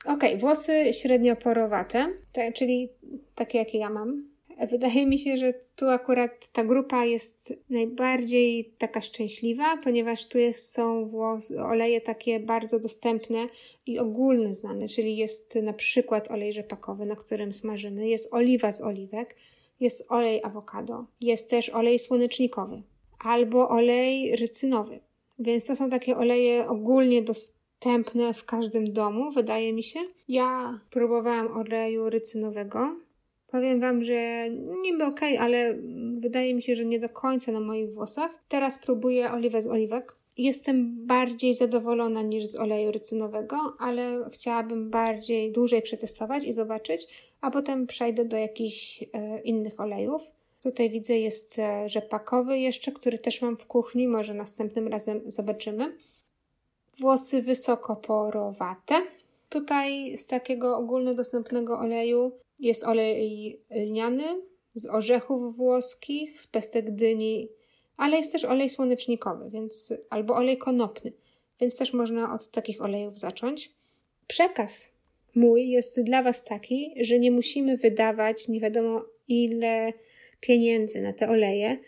Ok, 0.04 0.24
włosy 0.38 0.92
średnio 0.92 1.36
porowate, 1.36 2.06
te, 2.32 2.52
czyli 2.52 2.88
takie 3.34 3.58
jakie 3.58 3.78
ja 3.78 3.90
mam, 3.90 4.31
Wydaje 4.70 5.06
mi 5.06 5.18
się, 5.18 5.36
że 5.36 5.54
tu 5.76 5.88
akurat 5.88 6.48
ta 6.48 6.64
grupa 6.64 7.04
jest 7.04 7.52
najbardziej 7.70 8.74
taka 8.78 9.00
szczęśliwa, 9.00 9.76
ponieważ 9.84 10.28
tu 10.28 10.38
jest, 10.38 10.72
są 10.72 11.08
włos, 11.08 11.50
oleje 11.50 12.00
takie 12.00 12.40
bardzo 12.40 12.78
dostępne 12.78 13.46
i 13.86 13.98
ogólne 13.98 14.54
znane, 14.54 14.88
czyli 14.88 15.16
jest 15.16 15.54
na 15.54 15.72
przykład 15.72 16.30
olej 16.30 16.52
rzepakowy, 16.52 17.06
na 17.06 17.16
którym 17.16 17.54
smażymy, 17.54 18.08
jest 18.08 18.28
oliwa 18.34 18.72
z 18.72 18.80
oliwek, 18.80 19.36
jest 19.80 20.06
olej 20.08 20.40
awokado, 20.44 21.06
jest 21.20 21.50
też 21.50 21.68
olej 21.68 21.98
słonecznikowy 21.98 22.82
albo 23.18 23.68
olej 23.68 24.36
rycynowy. 24.36 25.00
Więc 25.38 25.64
to 25.64 25.76
są 25.76 25.90
takie 25.90 26.16
oleje 26.16 26.68
ogólnie 26.68 27.22
dostępne 27.22 28.34
w 28.34 28.44
każdym 28.44 28.92
domu, 28.92 29.30
wydaje 29.30 29.72
mi 29.72 29.82
się. 29.82 30.00
Ja 30.28 30.80
próbowałam 30.90 31.56
oleju 31.56 32.10
rycynowego, 32.10 32.96
Powiem 33.52 33.80
Wam, 33.80 34.04
że 34.04 34.50
niby 34.82 35.04
ok, 35.04 35.20
ale 35.40 35.78
wydaje 36.18 36.54
mi 36.54 36.62
się, 36.62 36.74
że 36.74 36.84
nie 36.84 37.00
do 37.00 37.08
końca 37.08 37.52
na 37.52 37.60
moich 37.60 37.92
włosach. 37.92 38.30
Teraz 38.48 38.78
próbuję 38.84 39.32
oliwę 39.32 39.62
z 39.62 39.66
oliwek. 39.66 40.16
Jestem 40.36 41.06
bardziej 41.06 41.54
zadowolona 41.54 42.22
niż 42.22 42.46
z 42.46 42.56
oleju 42.56 42.92
rycynowego, 42.92 43.56
ale 43.78 44.24
chciałabym 44.32 44.90
bardziej, 44.90 45.52
dłużej 45.52 45.82
przetestować 45.82 46.44
i 46.44 46.52
zobaczyć, 46.52 47.06
a 47.40 47.50
potem 47.50 47.86
przejdę 47.86 48.24
do 48.24 48.36
jakichś 48.36 49.02
e, 49.02 49.40
innych 49.40 49.80
olejów. 49.80 50.22
Tutaj 50.62 50.90
widzę 50.90 51.18
jest 51.18 51.58
e, 51.58 51.88
rzepakowy 51.88 52.58
jeszcze, 52.58 52.92
który 52.92 53.18
też 53.18 53.42
mam 53.42 53.56
w 53.56 53.66
kuchni, 53.66 54.08
może 54.08 54.34
następnym 54.34 54.88
razem 54.88 55.20
zobaczymy. 55.24 55.96
Włosy 56.98 57.42
wysoko 57.42 57.96
porowate. 57.96 58.94
Tutaj 59.48 60.16
z 60.16 60.26
takiego 60.26 60.78
ogólnodostępnego 60.78 61.78
oleju 61.78 62.32
jest 62.62 62.84
olej 62.84 63.60
lniany 63.70 64.24
z 64.74 64.86
orzechów 64.86 65.56
włoskich, 65.56 66.40
z 66.40 66.46
pestek 66.46 66.94
dyni, 66.94 67.48
ale 67.96 68.16
jest 68.16 68.32
też 68.32 68.44
olej 68.44 68.70
słonecznikowy, 68.70 69.50
więc 69.50 69.92
albo 70.10 70.34
olej 70.34 70.58
konopny, 70.58 71.12
więc 71.60 71.78
też 71.78 71.92
można 71.92 72.34
od 72.34 72.50
takich 72.50 72.82
olejów 72.82 73.18
zacząć. 73.18 73.72
Przekaz 74.26 74.92
mój 75.34 75.70
jest 75.70 76.02
dla 76.02 76.22
Was 76.22 76.44
taki, 76.44 76.94
że 77.00 77.18
nie 77.18 77.30
musimy 77.30 77.76
wydawać 77.76 78.48
nie 78.48 78.60
wiadomo 78.60 79.04
ile 79.28 79.92
pieniędzy 80.40 81.02
na 81.02 81.12
te 81.12 81.28
oleje 81.28 81.78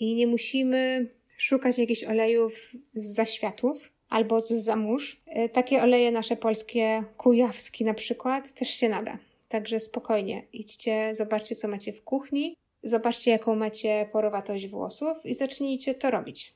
i 0.00 0.14
nie 0.14 0.26
musimy 0.26 1.08
szukać 1.36 1.78
jakichś 1.78 2.04
olejów 2.04 2.72
z 2.94 3.04
zaświatów 3.14 3.90
albo 4.08 4.40
z 4.40 4.48
zamórz. 4.48 5.20
E, 5.26 5.48
takie 5.48 5.82
oleje 5.82 6.12
nasze 6.12 6.36
polskie, 6.36 7.04
kujawski 7.16 7.84
na 7.84 7.94
przykład, 7.94 8.52
też 8.52 8.68
się 8.68 8.88
nada. 8.88 9.18
Także 9.48 9.80
spokojnie, 9.80 10.46
idźcie, 10.52 11.14
zobaczcie, 11.14 11.54
co 11.54 11.68
macie 11.68 11.92
w 11.92 12.02
kuchni, 12.04 12.56
zobaczcie, 12.82 13.30
jaką 13.30 13.54
macie 13.54 14.08
porowatość 14.12 14.68
włosów 14.68 15.16
i 15.24 15.34
zacznijcie 15.34 15.94
to 15.94 16.10
robić. 16.10 16.54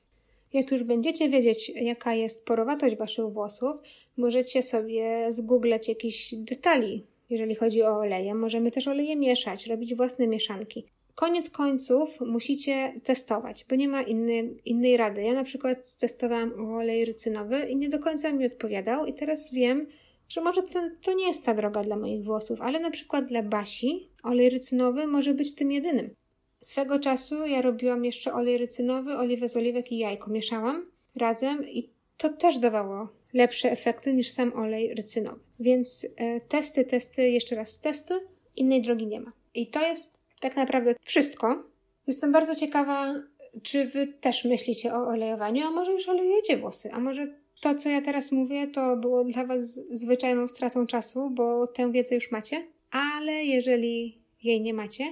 Jak 0.53 0.71
już 0.71 0.83
będziecie 0.83 1.29
wiedzieć, 1.29 1.69
jaka 1.69 2.15
jest 2.15 2.45
porowatość 2.45 2.97
waszych 2.97 3.27
włosów, 3.27 3.77
możecie 4.17 4.63
sobie 4.63 5.33
zgooglać 5.33 5.89
jakieś 5.89 6.35
detali, 6.35 7.07
jeżeli 7.31 7.55
chodzi 7.55 7.83
o 7.83 7.99
oleje. 7.99 8.35
Możemy 8.35 8.71
też 8.71 8.89
oleje 8.89 9.17
mieszać, 9.17 9.67
robić 9.67 9.95
własne 9.95 10.27
mieszanki. 10.27 10.85
Koniec 11.15 11.51
końców 11.51 12.21
musicie 12.21 12.95
testować, 13.05 13.67
bo 13.69 13.77
nie 13.77 13.89
ma 13.89 14.03
inny, 14.03 14.55
innej 14.65 14.97
rady. 14.97 15.23
Ja 15.23 15.35
na 15.35 15.45
przykład 15.45 15.97
testowałam 15.97 16.75
olej 16.75 17.05
rycynowy 17.05 17.61
i 17.69 17.77
nie 17.77 17.89
do 17.89 17.99
końca 17.99 18.33
mi 18.33 18.47
odpowiadał, 18.47 19.07
i 19.07 19.13
teraz 19.13 19.53
wiem, 19.53 19.87
że 20.31 20.41
może 20.41 20.63
to, 20.63 20.81
to 21.03 21.13
nie 21.13 21.27
jest 21.27 21.45
ta 21.45 21.55
droga 21.55 21.83
dla 21.83 21.97
moich 21.97 22.25
włosów, 22.25 22.61
ale 22.61 22.81
na 22.81 22.91
przykład 22.91 23.25
dla 23.25 23.43
Basi 23.43 24.09
olej 24.23 24.51
rycynowy 24.51 25.07
może 25.07 25.35
być 25.35 25.55
tym 25.55 25.73
jedynym. 25.73 26.15
Swego 26.59 26.99
czasu 26.99 27.47
ja 27.47 27.63
robiłam 27.63 28.05
jeszcze 28.05 28.33
olej 28.33 28.59
rycynowy, 28.59 29.17
oliwę 29.17 29.49
z 29.49 29.57
oliwek 29.57 29.93
i 29.93 29.99
jajko 29.99 30.31
mieszałam 30.31 30.87
razem 31.17 31.69
i 31.69 31.91
to 32.17 32.29
też 32.29 32.59
dawało 32.59 33.09
lepsze 33.33 33.71
efekty 33.71 34.13
niż 34.13 34.31
sam 34.31 34.53
olej 34.53 34.95
rycynowy. 34.95 35.41
Więc 35.61 36.07
e, 36.17 36.41
testy, 36.41 36.85
testy, 36.85 37.31
jeszcze 37.31 37.57
raz 37.57 37.81
testy, 37.81 38.15
innej 38.57 38.83
drogi 38.83 39.07
nie 39.07 39.21
ma. 39.21 39.33
I 39.55 39.67
to 39.67 39.81
jest 39.81 40.11
tak 40.41 40.57
naprawdę 40.57 40.95
wszystko. 41.03 41.65
Jestem 42.07 42.33
bardzo 42.33 42.55
ciekawa, 42.55 43.15
czy 43.63 43.85
wy 43.85 44.07
też 44.07 44.45
myślicie 44.45 44.95
o 44.95 45.07
olejowaniu, 45.07 45.67
a 45.67 45.71
może 45.71 45.93
już 45.93 46.09
olejujecie 46.09 46.57
włosy, 46.57 46.93
a 46.93 47.01
może 47.01 47.40
to, 47.61 47.75
co 47.75 47.89
ja 47.89 48.03
teraz 48.03 48.33
mówię, 48.33 48.67
to 48.67 48.97
było 48.97 49.25
dla 49.25 49.47
was 49.47 49.81
zwyczajną 49.91 50.49
stratą 50.49 50.87
czasu, 50.87 51.31
bo 51.31 51.67
tę 51.67 51.93
wiedzę 51.93 52.15
już 52.15 52.31
macie, 52.31 52.67
ale 52.91 53.33
jeżeli 53.33 54.19
jej 54.43 54.61
nie 54.61 54.75
macie 54.75 55.05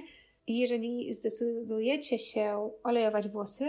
jeżeli 0.49 1.13
zdecydujecie 1.13 2.19
się 2.19 2.71
olejować 2.83 3.27
włosy, 3.27 3.65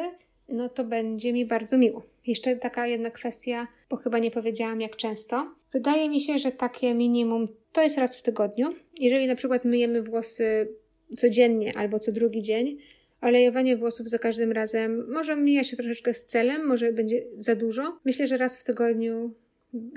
no 0.48 0.68
to 0.68 0.84
będzie 0.84 1.32
mi 1.32 1.46
bardzo 1.46 1.78
miło. 1.78 2.02
Jeszcze 2.26 2.56
taka 2.56 2.86
jedna 2.86 3.10
kwestia, 3.10 3.66
bo 3.90 3.96
chyba 3.96 4.18
nie 4.18 4.30
powiedziałam 4.30 4.80
jak 4.80 4.96
często. 4.96 5.54
Wydaje 5.72 6.08
mi 6.08 6.20
się, 6.20 6.38
że 6.38 6.52
takie 6.52 6.94
minimum 6.94 7.46
to 7.72 7.82
jest 7.82 7.98
raz 7.98 8.16
w 8.16 8.22
tygodniu. 8.22 8.68
Jeżeli 9.00 9.26
na 9.26 9.36
przykład 9.36 9.64
myjemy 9.64 10.02
włosy 10.02 10.68
codziennie 11.16 11.72
albo 11.76 11.98
co 11.98 12.12
drugi 12.12 12.42
dzień, 12.42 12.78
olejowanie 13.20 13.76
włosów 13.76 14.08
za 14.08 14.18
każdym 14.18 14.52
razem 14.52 15.12
może 15.12 15.36
mija 15.36 15.64
się 15.64 15.76
troszeczkę 15.76 16.14
z 16.14 16.24
celem, 16.24 16.66
może 16.66 16.92
będzie 16.92 17.24
za 17.38 17.54
dużo. 17.54 17.98
Myślę, 18.04 18.26
że 18.26 18.36
raz 18.36 18.58
w 18.58 18.64
tygodniu 18.64 19.34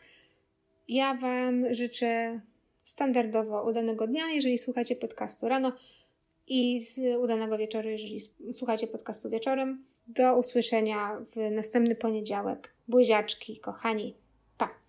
Ja 0.88 1.14
Wam 1.14 1.74
życzę 1.74 2.42
standardowo 2.84 3.70
udanego 3.70 4.08
dnia, 4.08 4.32
jeżeli 4.32 4.58
słuchacie 4.58 4.96
podcastu 4.96 5.48
rano 5.48 5.72
i 6.50 6.80
z 6.80 7.18
udanego 7.20 7.58
wieczoru, 7.58 7.90
jeżeli 7.90 8.20
słuchacie 8.54 8.88
podcastu 8.88 9.30
wieczorem. 9.30 9.84
Do 10.08 10.38
usłyszenia 10.38 11.22
w 11.36 11.52
następny 11.52 11.96
poniedziałek. 11.96 12.74
Buziaczki, 12.88 13.60
kochani. 13.60 14.16